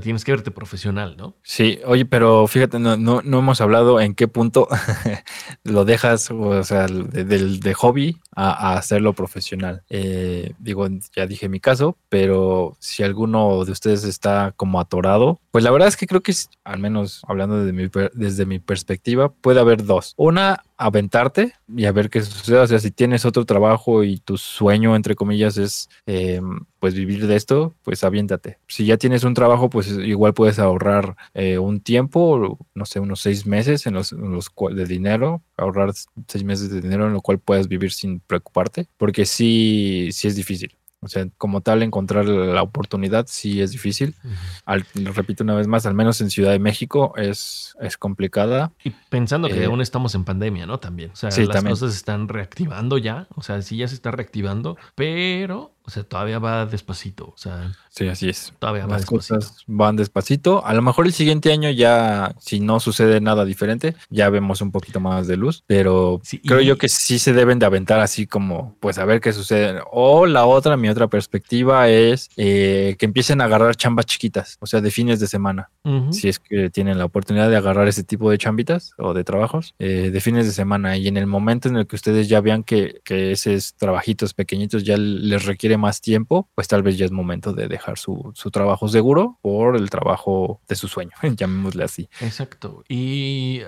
[0.03, 1.37] tienes que verte profesional, ¿no?
[1.43, 4.69] Sí, oye, pero fíjate, no, no, no hemos hablado en qué punto
[5.65, 9.83] lo dejas, o sea, del de, hobby a, hacerlo profesional.
[9.89, 15.65] Eh, digo, ya dije mi caso, pero si alguno de ustedes está como atorado, pues
[15.65, 16.33] la verdad es que creo que
[16.65, 20.15] al menos hablando desde mi, desde mi perspectiva, puede haber dos.
[20.17, 22.59] Una, aventarte y a ver qué sucede.
[22.59, 27.27] O sea, si tienes otro trabajo y tu sueño, entre comillas, es em, pues vivir
[27.27, 28.59] de esto, pues aviéntate.
[28.67, 33.21] Si ya tienes un trabajo, pues igual puedes ahorrar eh, un tiempo, no sé, unos
[33.21, 35.93] seis meses en los, de dinero, ahorrar
[36.27, 40.37] seis meses de dinero en lo cual puedes vivir sin preocuparte, porque sí, sí es
[40.37, 40.77] difícil.
[41.05, 44.15] O sea, como tal, encontrar la oportunidad sí es difícil.
[44.65, 48.71] Al, repito una vez más, al menos en Ciudad de México es, es complicada.
[48.85, 50.79] Y pensando que eh, aún estamos en pandemia, ¿no?
[50.79, 51.11] También.
[51.11, 53.27] O sea, las cosas se están reactivando ya.
[53.35, 57.27] O sea, sí ya se está reactivando, pero o sea, todavía va despacito.
[57.27, 58.53] O sea, sí, así es.
[58.59, 60.65] Todavía va Las cosas van despacito.
[60.65, 64.71] A lo mejor el siguiente año ya, si no sucede nada diferente, ya vemos un
[64.71, 65.65] poquito más de luz.
[65.67, 69.33] Pero creo yo que sí se deben de aventar así como, pues a ver qué
[69.33, 69.81] sucede.
[69.91, 74.67] O la otra, mi otra perspectiva es eh, que empiecen a agarrar chambas chiquitas, o
[74.67, 75.71] sea, de fines de semana.
[76.11, 79.75] Si es que tienen la oportunidad de agarrar ese tipo de chambitas o de trabajos
[79.81, 80.97] eh, de fines de semana.
[80.97, 84.85] Y en el momento en el que ustedes ya vean que, que esos trabajitos pequeñitos
[84.85, 88.89] ya les requieren más tiempo, pues tal vez ya es momento de dejar su, trabajo
[88.89, 92.09] seguro por el trabajo de su sueño, llamémosle así.
[92.21, 92.85] Exacto.
[92.89, 93.61] Y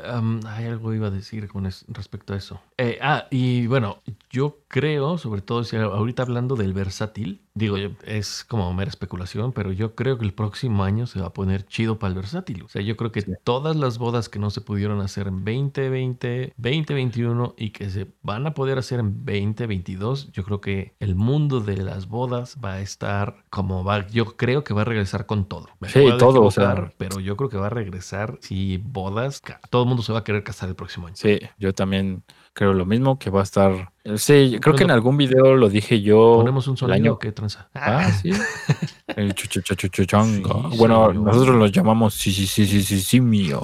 [0.47, 2.61] hay algo iba a decir con respecto a eso.
[2.79, 8.45] Eh, ah, y bueno, yo creo, sobre todo si ahorita hablando del versátil, digo, es
[8.45, 11.99] como mera especulación, pero yo creo que el próximo año se va a poner chido
[12.01, 12.65] para el versátil.
[12.65, 16.55] O sea, yo creo que todas las bodas que no se pudieron hacer en 2020,
[16.57, 21.61] 2021 y que se van a poder hacer en 2022, yo creo que el mundo
[21.61, 25.47] de las bodas va a estar como va, yo creo que va a regresar con
[25.47, 25.69] todo.
[25.87, 29.41] sí, todo, o sea, pero yo creo que va a regresar si bodas,
[29.71, 31.17] todo el mundo se va a querer casar el próximo año.
[31.17, 32.25] Sí, yo también
[32.55, 33.93] creo lo mismo, que va a estar.
[34.17, 36.37] Sí, creo que en algún video lo dije yo.
[36.39, 37.19] Ponemos un sonido año...
[37.19, 37.69] que tranza.
[37.75, 38.31] Ah, sí.
[39.09, 40.55] El chuchuchachuchanga.
[40.77, 43.63] bueno, nosotros los llamamos sí, sí, sí, sí, sí, sí, mío.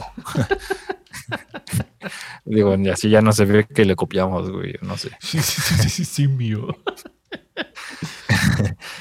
[2.44, 5.10] Digo, así ya no se ve que le copiamos, güey, no sé.
[5.20, 6.76] Sí, sí, sí, sí, sí, mío.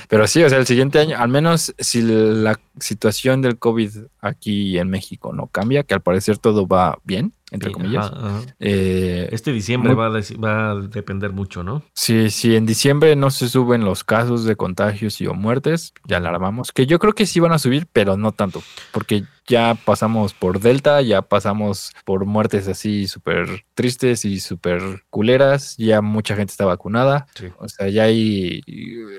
[0.10, 4.78] Pero sí, o sea, el siguiente año, al menos si la situación del COVID aquí
[4.78, 8.12] en México no cambia, que al parecer todo va bien, entre comillas.
[8.60, 11.84] Eh, este diciembre va, a va, a depender mucho, ¿no?
[11.93, 16.18] Sí, si en diciembre no se suben los casos de contagios y o muertes, ya
[16.18, 16.72] alarmamos.
[16.72, 20.60] Que yo creo que sí van a subir, pero no tanto, porque ya pasamos por
[20.60, 26.66] Delta, ya pasamos por muertes así súper tristes y súper culeras, ya mucha gente está
[26.66, 27.28] vacunada.
[27.58, 28.62] O sea, ya hay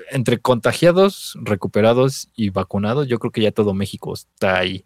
[0.09, 4.85] entre contagiados, recuperados y vacunados, yo creo que ya todo México está ahí.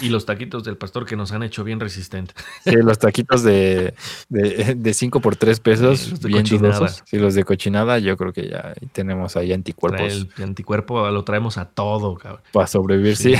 [0.00, 2.34] y los taquitos del pastor que nos han hecho bien resistentes.
[2.64, 3.94] Sí, los taquitos de
[4.30, 7.02] 5 por 3 pesos, bien dudosos.
[7.04, 10.26] Sí, los de cochinada, yo creo que ya tenemos ahí anticuerpos.
[10.38, 12.42] el anticuerpo lo traemos a todo, cabrón.
[12.52, 13.34] Para sobrevivir, sí.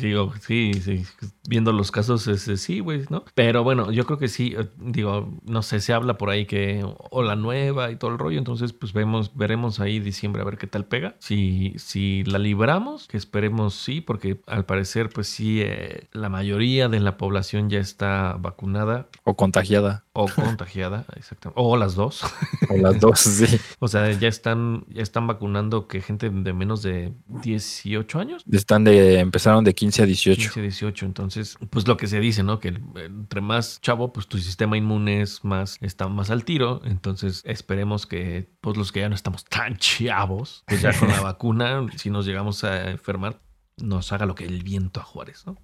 [0.00, 1.04] Digo, sí, sí.
[1.48, 3.24] Viendo los casos, es, es- sí, güey, ¿no?
[3.34, 6.84] Pero bueno, yo creo que sí, eh, digo, no sé, se habla por ahí que
[7.10, 10.58] o la nueva y todo el rollo, entonces pues vemos, veremos ahí diciembre a ver
[10.58, 11.16] qué tal pega.
[11.18, 16.88] Si, si la libramos, que esperemos sí, porque al parecer pues sí, eh, la mayoría
[16.88, 20.03] de la población ya está vacunada O contagiada.
[20.16, 22.22] O contagiada, exactamente, o las dos.
[22.68, 23.58] O las dos, sí.
[23.80, 28.44] O sea, ya están, ya están vacunando que gente de menos de 18 años.
[28.50, 30.40] Están de, empezaron de 15 a 18.
[30.40, 31.06] 15, 18.
[31.06, 32.60] Entonces, pues lo que se dice, ¿no?
[32.60, 36.80] Que entre más chavo, pues tu sistema inmune es más, está más al tiro.
[36.84, 41.20] Entonces, esperemos que, pues los que ya no estamos tan chavos, pues ya con la
[41.22, 43.40] vacuna, si nos llegamos a enfermar,
[43.78, 45.56] nos haga lo que el viento a Juárez, ¿no?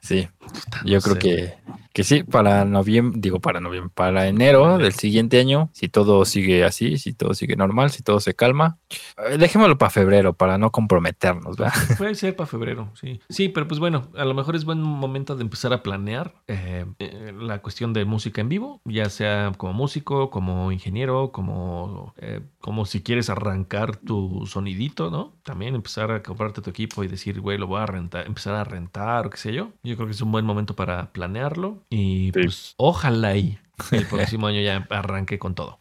[0.00, 1.18] Sí, Puta, yo no creo sé.
[1.18, 1.54] que,
[1.92, 6.64] que sí, para noviembre, digo para noviembre, para enero del siguiente año, si todo sigue
[6.64, 8.78] así, si todo sigue normal, si todo se calma,
[9.18, 11.74] eh, dejémoslo para febrero, para no comprometernos, ¿verdad?
[11.96, 13.20] Puede ser para febrero, sí.
[13.28, 16.86] Sí, pero pues bueno, a lo mejor es buen momento de empezar a planear eh,
[17.00, 22.40] eh, la cuestión de música en vivo, ya sea como músico, como ingeniero, como, eh,
[22.60, 25.36] como si quieres arrancar tu sonidito, ¿no?
[25.42, 28.62] También empezar a comprarte tu equipo y decir, güey, lo voy a rentar, empezar a
[28.64, 29.72] rentar o qué sé yo.
[29.82, 33.58] Yo creo que es un buen momento para planearlo y pues ojalá y
[33.92, 35.78] el próximo año ya arranque con todo.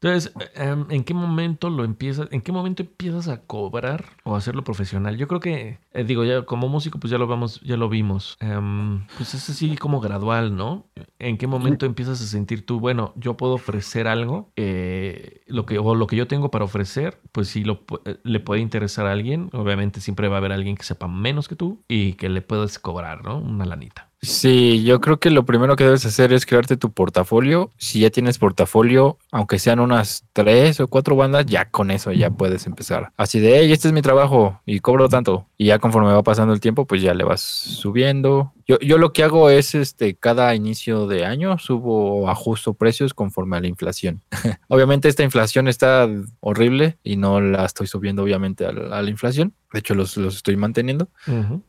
[0.00, 2.28] Entonces, em, ¿en qué momento lo empiezas?
[2.30, 5.16] ¿En qué momento empiezas a cobrar o a hacerlo profesional?
[5.16, 8.36] Yo creo que, eh, digo, ya como músico, pues ya lo vamos, ya lo vimos.
[8.40, 10.86] Em, pues es así como gradual, ¿no?
[11.18, 15.78] ¿En qué momento empiezas a sentir tú, bueno, yo puedo ofrecer algo, eh, lo que,
[15.78, 19.12] o lo que yo tengo para ofrecer, pues sí lo, eh, le puede interesar a
[19.12, 19.48] alguien.
[19.52, 22.78] Obviamente siempre va a haber alguien que sepa menos que tú y que le puedes
[22.78, 23.38] cobrar, ¿no?
[23.38, 24.05] Una lanita.
[24.26, 27.70] Sí, yo creo que lo primero que debes hacer es crearte tu portafolio.
[27.76, 32.30] Si ya tienes portafolio, aunque sean unas tres o cuatro bandas, ya con eso ya
[32.30, 33.12] puedes empezar.
[33.16, 35.46] Así de, hey, este es mi trabajo y cobro tanto.
[35.58, 38.52] Y ya conforme va pasando el tiempo, pues ya le vas subiendo.
[38.66, 43.14] Yo, yo lo que hago es, este, cada inicio de año subo o ajusto precios
[43.14, 44.22] conforme a la inflación.
[44.68, 46.08] obviamente esta inflación está
[46.40, 49.54] horrible y no la estoy subiendo obviamente a la, a la inflación.
[49.72, 51.08] De hecho, los, los estoy manteniendo.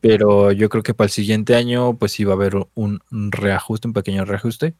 [0.01, 3.31] Pero yo creo que para el siguiente año, pues sí va a haber un, un
[3.31, 4.75] reajuste, un pequeño reajuste.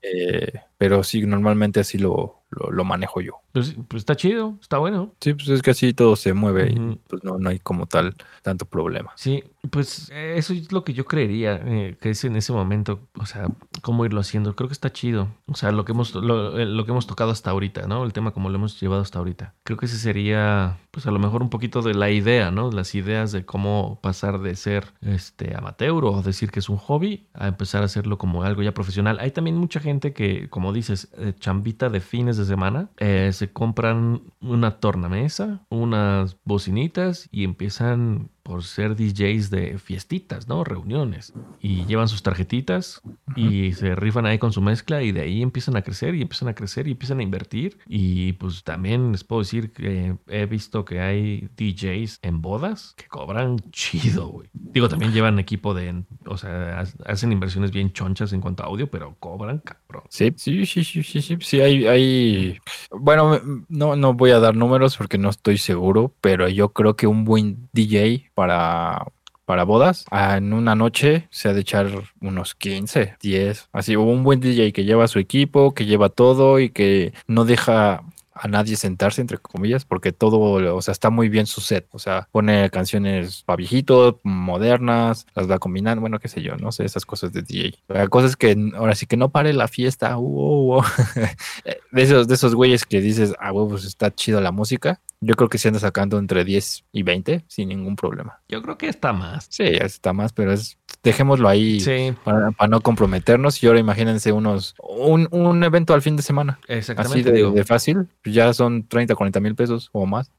[0.00, 3.40] Eh, pero sí, normalmente así lo, lo, lo manejo yo.
[3.52, 5.14] Pues, pues está chido, está bueno.
[5.20, 8.14] Sí, pues es que así todo se mueve y pues no, no hay como tal
[8.42, 9.12] tanto problema.
[9.16, 13.00] Sí, pues eh, eso es lo que yo creería eh, que es en ese momento,
[13.18, 13.48] o sea,
[13.82, 14.56] cómo irlo haciendo.
[14.56, 15.28] Creo que está chido.
[15.46, 18.04] O sea, lo que hemos lo, eh, lo que hemos tocado hasta ahorita, ¿no?
[18.04, 19.54] El tema como lo hemos llevado hasta ahorita.
[19.64, 22.70] Creo que ese sería, pues a lo mejor un poquito de la idea, ¿no?
[22.70, 27.26] Las ideas de cómo pasar de ser este amateur o decir que es un hobby
[27.34, 29.18] a empezar a hacerlo como algo ya profesional.
[29.20, 33.52] Hay también mucha gente que, como dices, eh, chambita de fines de semana, eh, se
[33.52, 40.64] compran una tornamesa, unas bocinitas y empiezan por ser DJs de fiestitas, ¿no?
[40.64, 41.32] Reuniones.
[41.60, 43.00] Y llevan sus tarjetitas
[43.36, 46.48] y se rifan ahí con su mezcla y de ahí empiezan a crecer y empiezan
[46.48, 47.78] a crecer y empiezan a invertir.
[47.86, 53.06] Y pues también les puedo decir que he visto que hay DJs en bodas que
[53.06, 54.48] cobran chido, güey.
[54.52, 58.66] Digo, también llevan equipo de, o sea, ha- hacen inversiones bien chonchas en cuanto a
[58.66, 60.04] audio, pero cobran cabrón.
[60.08, 62.58] Sí, sí, sí, sí, sí, sí, sí, hay, hay,
[62.90, 67.06] bueno, no, no voy a dar números porque no estoy seguro, pero yo creo que
[67.06, 69.06] un buen DJ para,
[69.44, 71.86] para bodas, ah, en una noche se ha de echar
[72.20, 76.68] unos 15, 10, así, un buen DJ que lleva su equipo, que lleva todo y
[76.68, 78.02] que no deja
[78.34, 80.38] a nadie sentarse, entre comillas, porque todo,
[80.74, 81.86] o sea, está muy bien su set.
[81.90, 86.72] O sea, pone canciones para viejitos, modernas, las va combinando, bueno, qué sé yo, no
[86.72, 87.78] sé, esas cosas de DJ.
[87.88, 90.18] O sea, cosas que ahora sí que no pare la fiesta.
[90.18, 90.82] uh, uh, uh.
[91.92, 95.00] de esos, de esos güeyes que dices, ah, huevos, está chido la música.
[95.20, 98.40] Yo creo que se anda sacando entre 10 y 20 sin ningún problema.
[98.48, 99.46] Yo creo que está más.
[99.50, 103.62] Sí, está más, pero es, dejémoslo ahí Sí, para, para no comprometernos.
[103.62, 106.58] Y ahora imagínense unos, un, un evento al fin de semana.
[106.64, 107.30] Así exactamente.
[107.30, 107.50] de, digo.
[107.50, 110.30] de fácil, pues ya son 30, 40 mil pesos o más.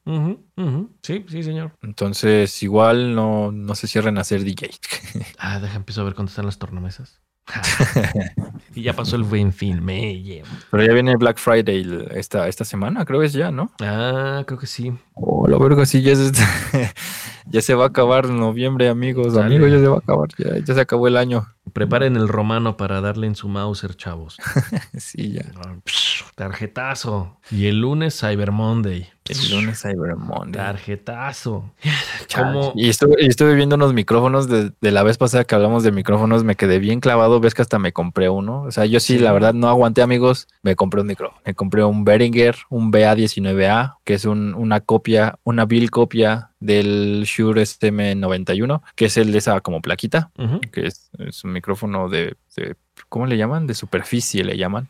[1.01, 1.73] Sí, sí, señor.
[1.81, 4.71] Entonces, igual no, no se cierren a ser DJ.
[5.37, 7.21] Ah, deja, empiezo a ver cuánto están las tornamesas.
[8.75, 10.47] y ya pasó el buen fin, me llevo.
[10.71, 13.71] Pero ya viene Black Friday esta, esta semana, creo que es ya, ¿no?
[13.81, 14.93] Ah, creo que sí.
[15.13, 16.31] Oh, la verga, sí, ya se,
[17.47, 19.33] ya se va a acabar noviembre, amigos.
[19.33, 19.45] Sale.
[19.45, 21.45] Amigos, ya se va a acabar, ya, ya se acabó el año.
[21.71, 24.37] Preparen el romano para darle en su Mauser, chavos.
[24.97, 25.41] Sí, ya.
[25.65, 25.75] Ah,
[26.35, 27.37] Tarjetazo.
[27.51, 29.07] Y el lunes, Cyber Monday.
[29.25, 30.61] El lunes Cyber Monday.
[30.61, 31.71] Tarjetazo.
[32.75, 35.91] Y estuve, y estuve viendo unos micrófonos de, de la vez pasada que hablamos de
[35.91, 38.63] micrófonos, me quedé bien clavado, ves que hasta me compré uno.
[38.63, 39.19] O sea, yo sí, Sí.
[39.19, 41.39] la verdad, no aguanté, amigos, me compré un micrófono.
[41.45, 47.23] Me compré un Behringer, un BA19A, que es un- una copia, una bill copia del
[47.25, 50.31] Shure SM91, que es el de esa como plaquita,
[50.71, 52.75] que es, es un micrófono de, de-
[53.09, 53.65] ¿cómo le llaman?
[53.67, 54.89] De superficie le llaman.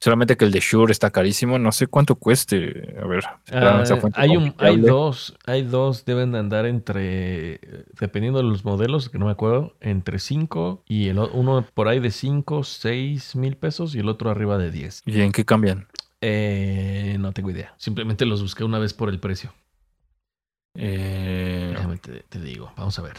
[0.00, 2.94] Solamente que el de Shure está carísimo, no sé cuánto cueste.
[3.02, 7.60] A ver, Ah, esa fuente hay, un, hay dos, hay dos, deben de andar entre,
[7.98, 12.00] dependiendo de los modelos, que no me acuerdo, entre 5 y el uno por ahí
[12.00, 15.02] de 5, 6 mil pesos y el otro arriba de 10.
[15.06, 15.86] ¿Y en qué cambian?
[16.20, 17.74] Eh, no tengo idea.
[17.78, 19.52] Simplemente los busqué una vez por el precio.
[20.74, 22.72] Eh, Déjame te, te digo.
[22.76, 23.16] Vamos a ver.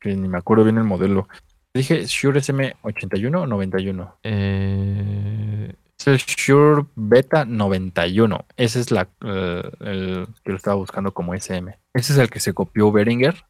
[0.00, 1.28] que ni me acuerdo bien el modelo.
[1.74, 4.18] Dije Shure SM81 o 91.
[4.22, 8.44] Eh, Es el Shure Beta 91.
[8.56, 11.78] Ese es la, eh, el que lo estaba buscando como SM.
[11.94, 13.44] Ese es el que se copió Behringer.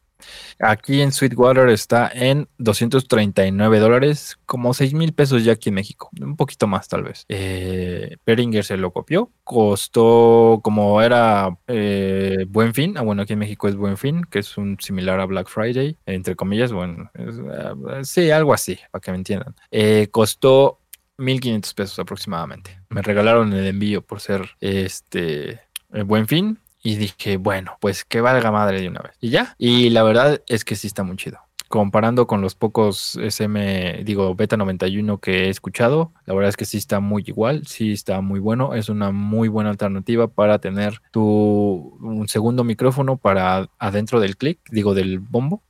[0.58, 6.10] Aquí en Sweetwater está en 239 dólares, como 6 mil pesos ya aquí en México.
[6.20, 7.24] Un poquito más tal vez.
[7.28, 9.30] Eh, Behringer se lo copió.
[9.44, 12.96] Costó como era eh, Buen Fin.
[12.96, 15.96] Ah, bueno, aquí en México es Buen Fin, que es un similar a Black Friday,
[16.06, 16.72] entre comillas.
[16.72, 19.54] Bueno, eh, sí, algo así, para que me entiendan.
[19.70, 20.80] Eh, costó
[21.18, 22.80] 1500 pesos aproximadamente.
[22.88, 25.60] Me regalaron el envío por ser este
[25.92, 26.58] el buen fin.
[26.82, 29.12] Y dije, bueno, pues que valga madre de una vez.
[29.20, 29.54] Y ya.
[29.58, 31.38] Y la verdad es que sí está muy chido.
[31.68, 36.66] Comparando con los pocos SM, digo, Beta 91 que he escuchado, la verdad es que
[36.66, 38.74] sí está muy igual, sí está muy bueno.
[38.74, 44.60] Es una muy buena alternativa para tener tu un segundo micrófono para adentro del click,
[44.70, 45.62] digo, del bombo.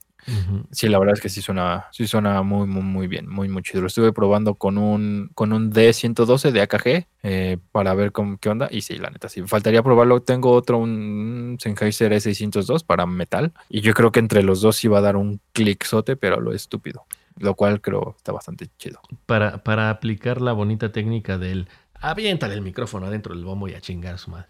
[0.70, 3.62] Sí, la verdad es que sí suena, sí suena muy, muy, muy bien, muy, muy
[3.62, 3.80] chido.
[3.80, 8.48] Lo estuve probando con un, con un D112 de AKG eh, para ver cómo, qué
[8.48, 8.68] onda.
[8.70, 9.42] Y sí, la neta, sí.
[9.46, 10.22] Faltaría probarlo.
[10.22, 13.52] Tengo otro, un Sennheiser E602 para metal.
[13.68, 17.04] Y yo creo que entre los dos iba a dar un clickzote, pero lo estúpido.
[17.38, 19.00] Lo cual creo está bastante chido.
[19.26, 21.68] Para, para aplicar la bonita técnica del
[22.00, 24.48] aviéntale el micrófono adentro del bombo y a chingar a su madre.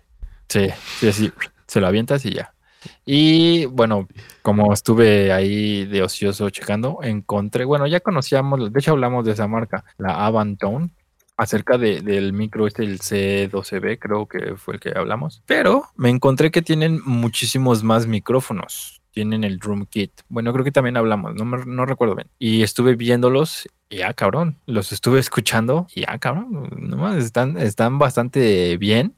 [0.49, 0.69] Sí,
[0.99, 1.33] sí, así.
[1.67, 2.53] Se lo avientas y ya.
[3.05, 4.09] Y bueno,
[4.43, 9.47] como estuve ahí de ocioso checando, encontré, bueno, ya conocíamos, de hecho hablamos de esa
[9.49, 10.91] marca, la Avantone,
[11.37, 16.11] acerca de- del micro este, el C12B, creo que fue el que hablamos, pero me
[16.11, 19.01] encontré que tienen muchísimos más micrófonos.
[19.13, 20.11] Tienen el Drum Kit.
[20.31, 22.29] Bueno, creo que también hablamos, no, me- no recuerdo bien.
[22.39, 27.99] Y estuve viéndolos y ah, cabrón, los estuve escuchando y ah, cabrón, nomás están, están
[27.99, 29.15] bastante bien.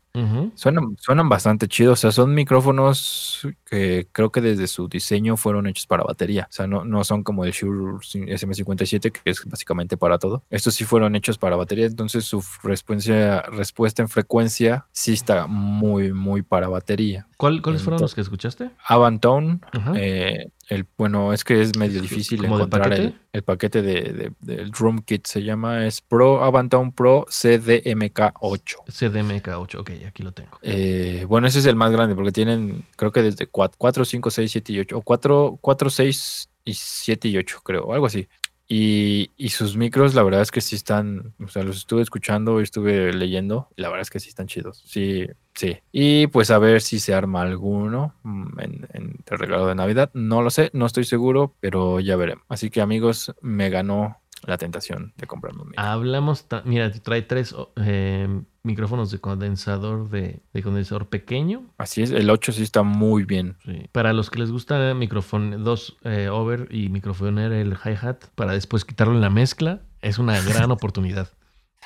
[0.55, 5.66] Suenan, suenan bastante chidos, o sea, son micrófonos que creo que desde su diseño fueron
[5.66, 9.97] hechos para batería, o sea, no, no son como el Shure SM57 que es básicamente
[9.97, 10.45] para todo.
[10.51, 16.12] Estos sí fueron hechos para batería, entonces su respuesta, respuesta en frecuencia sí está muy,
[16.12, 17.27] muy para batería.
[17.37, 18.70] ¿Cuál- ¿Cuáles fueron los que escuchaste?
[18.87, 19.59] Avantone,
[19.97, 23.19] eh, el, bueno, es que es medio difícil ¿Como de encontrar el, paquete?
[23.33, 28.77] el paquete de, de- del Drum Kit, se llama, es Pro Avantone Pro CDMK8.
[28.87, 29.79] CDMK8.
[29.81, 30.59] Ok, aquí lo tengo.
[30.62, 34.51] Eh, bueno, ese es el más grande porque tienen, creo que desde 4, 5, 6,
[34.53, 38.27] 7 y 8, o 4, 4, 6 y 7 y 8, creo, algo así.
[38.67, 42.61] Y, y sus micros, la verdad es que sí están, o sea, los estuve escuchando
[42.61, 45.79] estuve leyendo, y la verdad es que sí están chidos, sí, sí.
[45.93, 50.11] Y pues a ver si se arma alguno mm, en, en de regalo de Navidad,
[50.15, 52.45] no lo sé, no estoy seguro, pero ya veremos.
[52.49, 55.84] Así que amigos, me ganó la tentación de comprarme un micro.
[55.84, 58.28] Hablamos, mira, trae tres o- eh,
[58.62, 61.62] micrófonos de condensador de, de condensador pequeño.
[61.78, 63.57] Así es, el 8 sí está muy bien.
[63.64, 63.88] Sí.
[63.92, 68.84] Para los que les gusta micrófono, dos eh, over y microfoner el hi-hat para después
[68.84, 71.28] quitarlo en la mezcla, es una gran oportunidad.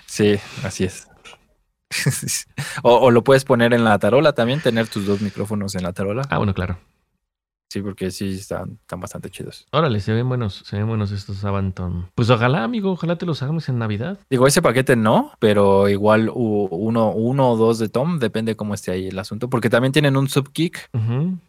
[0.06, 1.08] Sí, así es.
[2.82, 5.92] o, o lo puedes poner en la tarola también, tener tus dos micrófonos en la
[5.92, 6.22] tarola.
[6.30, 6.78] Ah, bueno, claro.
[7.68, 9.66] Sí, porque sí están, están bastante chidos.
[9.72, 12.06] Órale, se ven buenos, se ven buenos estos Avanton.
[12.14, 14.18] Pues ojalá, amigo, ojalá te los hagamos en Navidad.
[14.30, 18.92] Digo, ese paquete no, pero igual uno, uno o dos de Tom, depende cómo esté
[18.92, 20.90] ahí el asunto, porque también tienen un subkick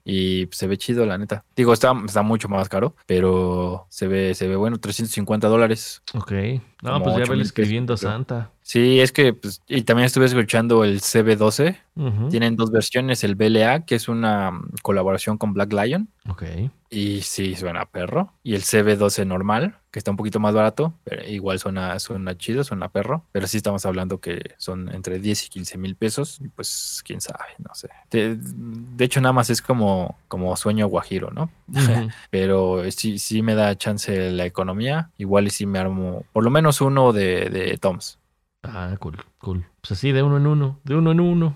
[0.03, 1.45] y se ve chido, la neta.
[1.55, 6.01] Digo, está, está mucho más caro, pero se ve, se ve bueno, 350 dólares.
[6.13, 6.33] Ok.
[6.81, 8.09] No, pues ya vele escribiendo pesos.
[8.09, 8.51] Santa.
[8.61, 11.77] Sí, es que, pues, y también estuve escuchando el CB12.
[11.95, 12.29] Ujú.
[12.29, 16.09] Tienen dos versiones, el BLA, que es una mm, colaboración con Black Lion.
[16.29, 16.43] Ok.
[16.89, 18.33] Y sí, suena a perro.
[18.43, 22.63] Y el CB12 normal, que está un poquito más barato, pero igual suena, suena chido,
[22.63, 23.23] suena perro.
[23.31, 26.39] Pero sí estamos hablando que son entre 10 y 15 mil pesos.
[26.41, 27.89] Y pues, quién sabe, no sé.
[28.11, 31.49] De, de hecho, nada más es como, como sueño guajiro, ¿no?
[32.29, 35.09] Pero sí, sí me da chance la economía.
[35.17, 38.19] Igual y sí me armo por lo menos uno de, de Toms.
[38.63, 39.65] Ah, cool, cool.
[39.81, 41.55] Pues así, de uno en uno, de uno en uno.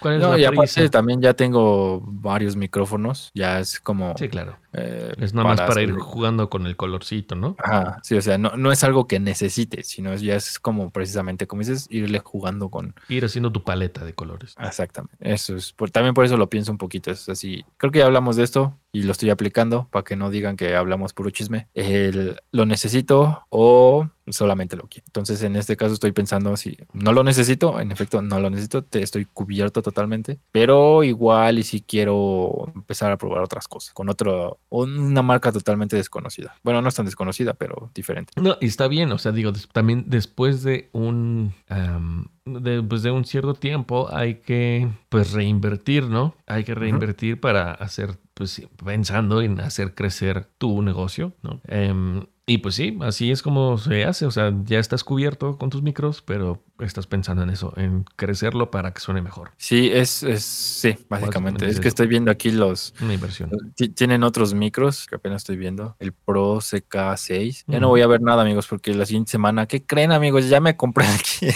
[0.00, 3.30] ¿Cuál es No, la y aparte también ya tengo varios micrófonos.
[3.34, 4.14] Ya es como.
[4.18, 4.56] Sí, claro.
[4.72, 7.56] eh, Es nada más para ir jugando con el colorcito, ¿no?
[7.58, 10.90] Ajá, sí, o sea, no, no es algo que necesite, sino es- ya es como
[10.90, 12.94] precisamente, como dices, irle jugando con.
[13.08, 14.54] Ir haciendo tu paleta de colores.
[14.60, 15.16] Exactamente.
[15.20, 15.72] Eso es.
[15.72, 17.10] Por, también por eso lo pienso un poquito.
[17.10, 17.64] Es así.
[17.76, 20.74] Creo que ya hablamos de esto y lo estoy aplicando para que no digan que
[20.74, 21.68] hablamos puro chisme.
[21.74, 25.04] El, lo necesito o solamente lo quiero.
[25.06, 28.82] Entonces, en este caso estoy pensando si no lo necesito, en efecto, no lo necesito,
[28.82, 34.08] te estoy cubierto totalmente, pero igual y si quiero empezar a probar otras cosas con
[34.08, 36.56] otro, una marca totalmente desconocida.
[36.62, 38.32] Bueno, no es tan desconocida, pero diferente.
[38.36, 42.28] No, y está bien, o sea, digo, también después de un am,
[42.60, 46.34] de, pues, de un cierto tiempo hay que pues reinvertir, ¿no?
[46.46, 51.60] Hay que reinvertir para hacer, pues pensando en hacer crecer tu negocio, ¿no?
[51.66, 55.70] Em, y pues sí, así es como se hace, o sea, ya estás cubierto con
[55.70, 59.50] tus micros, pero estás pensando en eso, en crecerlo para que suene mejor.
[59.56, 61.66] Sí, es, es sí, básicamente.
[61.66, 63.50] es Es que estoy viendo aquí los, Una inversión.
[63.74, 65.96] Ti- Tienen otros micros que apenas estoy viendo.
[65.98, 67.64] El Pro CK6.
[67.66, 67.92] Ya no Ujú.
[67.94, 70.48] voy a ver nada, amigos, porque la siguiente semana, ¿qué creen, amigos?
[70.48, 71.48] Ya me compré aquí.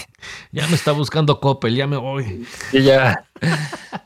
[0.51, 2.47] Ya me está buscando Coppel, ya me voy.
[2.73, 3.25] Y ya.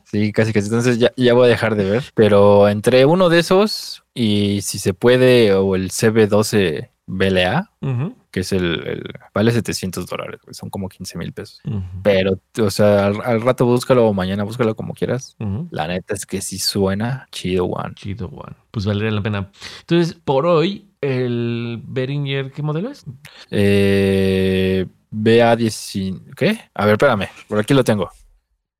[0.05, 0.67] Sí, casi casi.
[0.67, 2.05] Entonces ya, ya voy a dejar de ver.
[2.15, 8.41] Pero entre uno de esos y si se puede, o el CB12 BLA, Ujú, que
[8.41, 11.63] es el, el- vale 700 dólares, son como 15 mil pesos.
[12.03, 15.37] Pero, o sea, al, al rato búscalo o mañana búscalo como quieras.
[15.71, 17.95] La neta es que sí suena chido, one.
[17.95, 18.55] Chido, One.
[18.71, 19.51] Pues valdría la pena.
[19.81, 23.07] Entonces, por hoy, el Behringer, ¿qué modelo es?
[23.51, 26.35] Eh, BA10.
[26.37, 26.61] ¿Qué?
[26.75, 27.29] A ver, espérame.
[27.49, 28.11] Por aquí lo tengo.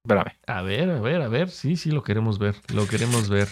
[0.05, 0.33] Espérame.
[0.47, 1.49] A ver, a ver, a ver.
[1.49, 2.57] Sí, sí, lo queremos ver.
[2.75, 3.49] Lo queremos ver.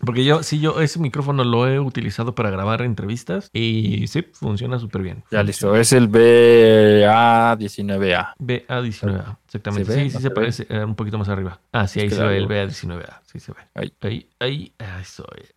[0.00, 4.78] Porque yo, sí, yo ese micrófono lo he utilizado para grabar entrevistas y sí, funciona
[4.78, 5.24] súper bien.
[5.30, 5.76] Ya listo.
[5.76, 8.34] Es el BA19A.
[8.38, 9.92] BA19A, exactamente.
[9.94, 10.34] Sí, sí ¿No se ve?
[10.34, 11.60] parece eh, un poquito más arriba.
[11.72, 13.20] Ah, sí, ahí se ve el algo- BA19A.
[13.24, 13.58] Sí se ve.
[13.74, 13.92] Ahí.
[14.02, 15.52] Ahí, ahí, eso es.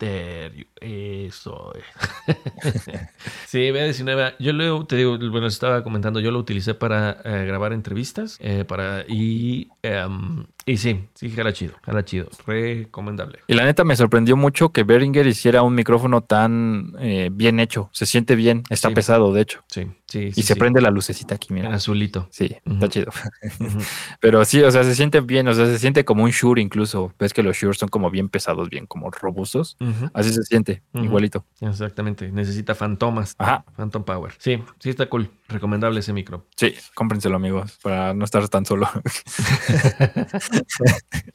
[0.81, 2.83] Eso es.
[3.47, 4.35] sí, BA19A.
[4.39, 8.37] Yo lo, te digo, bueno, estaba comentando, yo lo utilicé para eh, grabar entrevistas.
[8.41, 12.29] eh, para, y, em, y sí, sí, jala chido, jala chido.
[12.45, 13.39] Recomendable.
[13.47, 17.89] Y la neta me sorprendió mucho que Behringer hiciera un micrófono tan eh, bien hecho.
[17.93, 18.63] Se siente bien.
[18.69, 18.95] Está Sí.
[18.95, 19.63] pesado, de hecho.
[19.67, 20.59] Sí, sí, Y se sí.
[20.59, 21.73] prende la lucecita aquí, mira.
[21.73, 22.27] azulito.
[22.31, 23.11] Sí, está chido.
[24.19, 25.47] Pero sí, o sea, se siente bien.
[25.47, 27.13] O sea, se siente como un Shure incluso.
[27.19, 29.77] Ves que los Shure son como bien pesados, bien como robustos.
[30.13, 31.45] Así se siente, igualito.
[31.61, 32.31] Exactamente.
[32.31, 33.35] Necesita fantomas.
[33.37, 33.65] Ajá.
[33.75, 34.33] Phantom Power.
[34.37, 35.29] Sí, sí está cool.
[35.47, 36.45] Recomendable ese micro.
[36.55, 38.89] Sí, cómprenselo, amigos, para no estar tan solo.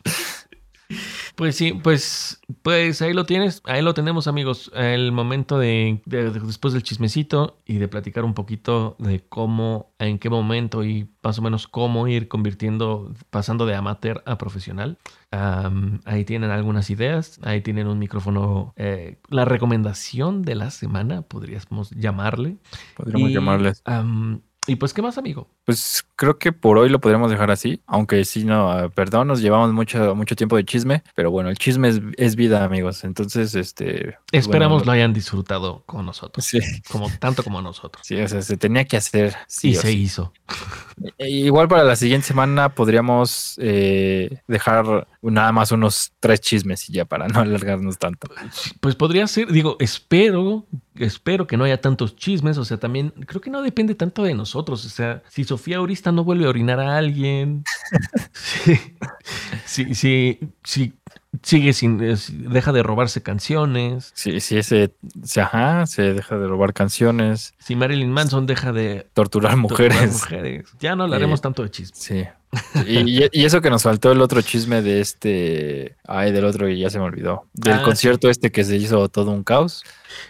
[1.35, 6.31] Pues sí, pues, pues ahí lo tienes, ahí lo tenemos amigos, el momento de, de-
[6.31, 11.09] de- después del chismecito y de platicar un poquito de cómo, en qué momento y
[11.23, 14.99] más o menos cómo ir convirtiendo, pasando de amateur a profesional.
[15.31, 21.23] Am, ahí tienen algunas ideas, ahí tienen un micrófono, eh, la recomendación de la semana,
[21.23, 22.59] podríamos llamarle.
[22.95, 23.81] Podríamos Y, llamarles.
[23.87, 25.49] am, y pues, ¿qué más, amigo?
[25.65, 29.41] Pues creo que por hoy lo podríamos dejar así, aunque sí, no, ah, perdón, nos
[29.41, 33.05] llevamos mucho, mucho tiempo de chisme, pero bueno, el chisme es, es vida, amigos.
[33.05, 34.17] Entonces, este.
[34.31, 36.59] pues, Esperamos bueno, lo hayan disfrutado con nosotros, Sí,
[36.91, 38.05] como tanto como nosotros.
[38.07, 39.35] sí, o sea, se tenía que hacer.
[39.47, 39.99] Sí y se sí.
[40.03, 40.33] hizo.
[41.19, 46.93] E- Igual para la siguiente semana podríamos eh, dejar nada más unos tres chismes y
[46.95, 48.29] ya para no alargarnos tanto.
[48.81, 53.41] Pues podría ser, digo, espero, espero que no haya tantos chismes, o sea, también creo
[53.41, 56.81] que no depende tanto de nosotros, o sea, si Sofía Aurista no vuelve a orinar
[56.81, 57.63] a alguien,
[58.33, 58.75] si,
[59.67, 60.93] si, si, si
[61.43, 64.95] sigue sin, si deja de robarse canciones, Sí, sí, ese,
[65.25, 70.13] sí, ajá, se deja de robar canciones, si Marilyn Manson deja de torturar torturar mujeres.
[70.13, 71.99] mujeres, ya no hablaremos Eh, tanto de chismes.
[71.99, 72.25] Sí.
[72.87, 75.97] Y, y eso que nos faltó el otro chisme de este.
[76.07, 77.47] Ay, del otro y ya se me olvidó.
[77.55, 79.85] Del Ah, concierto este que se hizo todo un caos.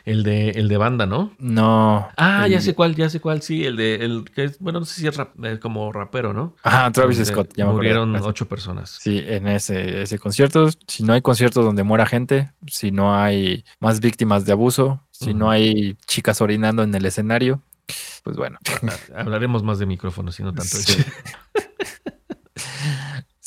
[0.04, 1.32] El de, el de banda, ¿no?
[1.38, 2.08] No.
[2.16, 4.86] Ah, ya sé cuál, ya sé cuál, sí, el de, el que es, bueno, no
[4.86, 6.54] sé si es rap- eh, como rapero, ¿no?
[6.62, 7.52] Ajá, Travis Scott.
[7.56, 7.72] Ya me.
[7.72, 8.98] Murieron ocho personas.
[9.00, 10.68] Sí, en ese, ese concierto.
[10.86, 15.34] Si no hay conciertos donde muera gente, si no hay más víctimas de abuso, si
[15.34, 17.60] no hay chicas orinando en el escenario,
[18.22, 18.58] pues bueno.
[19.16, 21.02] Hablaremos más de micrófonos y no tanto Sí.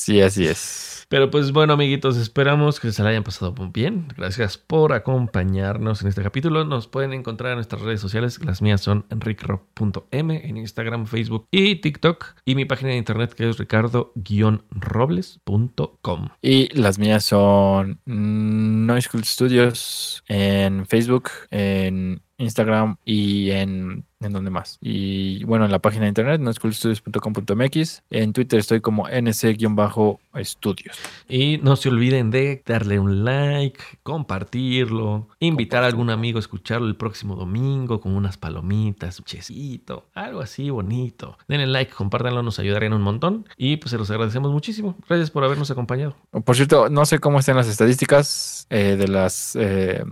[0.06, 1.04] Sí, así es.
[1.08, 4.06] Pero pues bueno, amiguitos, esperamos que se la hayan pasado muy bien.
[4.16, 6.64] Gracias por acompañarnos en este capítulo.
[6.64, 8.38] Nos pueden encontrar en nuestras redes sociales.
[8.44, 12.36] Las mías son enricro.m en Instagram, Facebook y TikTok.
[12.44, 16.28] Y mi página de internet que es ricardo-robles.com.
[16.40, 24.50] Y las mías son Noise School Studios en Facebook, en Instagram y en, en donde
[24.50, 24.78] más.
[24.80, 28.02] Y bueno, en la página de internet, noschoolstudios.com.mx.
[28.10, 30.96] En Twitter estoy como nc-estudios.
[31.28, 36.86] Y no se olviden de darle un like, compartirlo, invitar a algún amigo a escucharlo
[36.86, 41.38] el próximo domingo con unas palomitas, un chesito, algo así bonito.
[41.48, 43.46] Denle like, compártanlo, nos ayudarían un montón.
[43.56, 44.96] Y pues se los agradecemos muchísimo.
[45.08, 46.16] Gracias por habernos acompañado.
[46.44, 50.04] Por cierto, no sé cómo están las estadísticas eh, de las eh,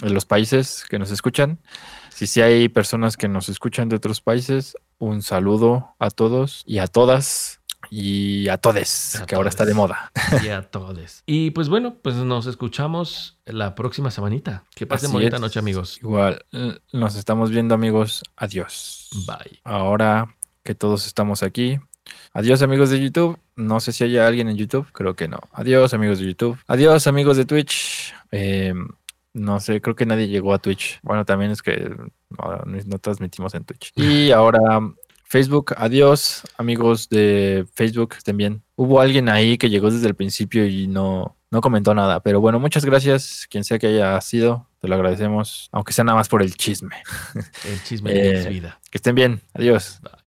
[0.00, 1.58] de los países que nos escuchan.
[2.10, 6.78] Si sí hay personas que nos escuchan de otros países, un saludo a todos y
[6.78, 9.76] a todas y a todes, A que ahora está de todes.
[9.76, 10.12] moda.
[10.42, 11.22] Y a todos.
[11.26, 14.64] Y pues bueno, pues nos escuchamos la próxima semanita.
[14.74, 15.98] Que pasen bonita noche, amigos.
[16.02, 18.24] Igual, eh, nos estamos viendo amigos.
[18.36, 19.08] Adiós.
[19.26, 19.60] Bye.
[19.64, 20.34] Ahora
[20.64, 21.78] que todos estamos aquí.
[22.32, 23.38] Adiós amigos de YouTube.
[23.54, 24.86] No sé si haya alguien en YouTube.
[24.92, 25.38] Creo que no.
[25.52, 26.58] Adiós amigos de YouTube.
[26.66, 28.12] Adiós amigos de Twitch.
[28.32, 28.74] Eh,
[29.38, 31.00] no sé, creo que nadie llegó a Twitch.
[31.02, 31.94] Bueno, también es que
[32.30, 33.92] no, no transmitimos en Twitch.
[33.96, 34.80] Y ahora
[35.28, 35.74] Facebook.
[35.76, 38.14] Adiós amigos de Facebook.
[38.16, 38.62] Estén bien.
[38.76, 42.20] Hubo alguien ahí que llegó desde el principio y no, no comentó nada.
[42.20, 43.46] Pero bueno, muchas gracias.
[43.50, 44.66] Quien sea que haya sido.
[44.80, 45.68] Te lo agradecemos.
[45.72, 46.96] Aunque sea nada más por el chisme.
[47.64, 48.80] El chisme Eh, es vida.
[48.90, 49.40] Que estén bien.
[49.52, 50.00] Adiós.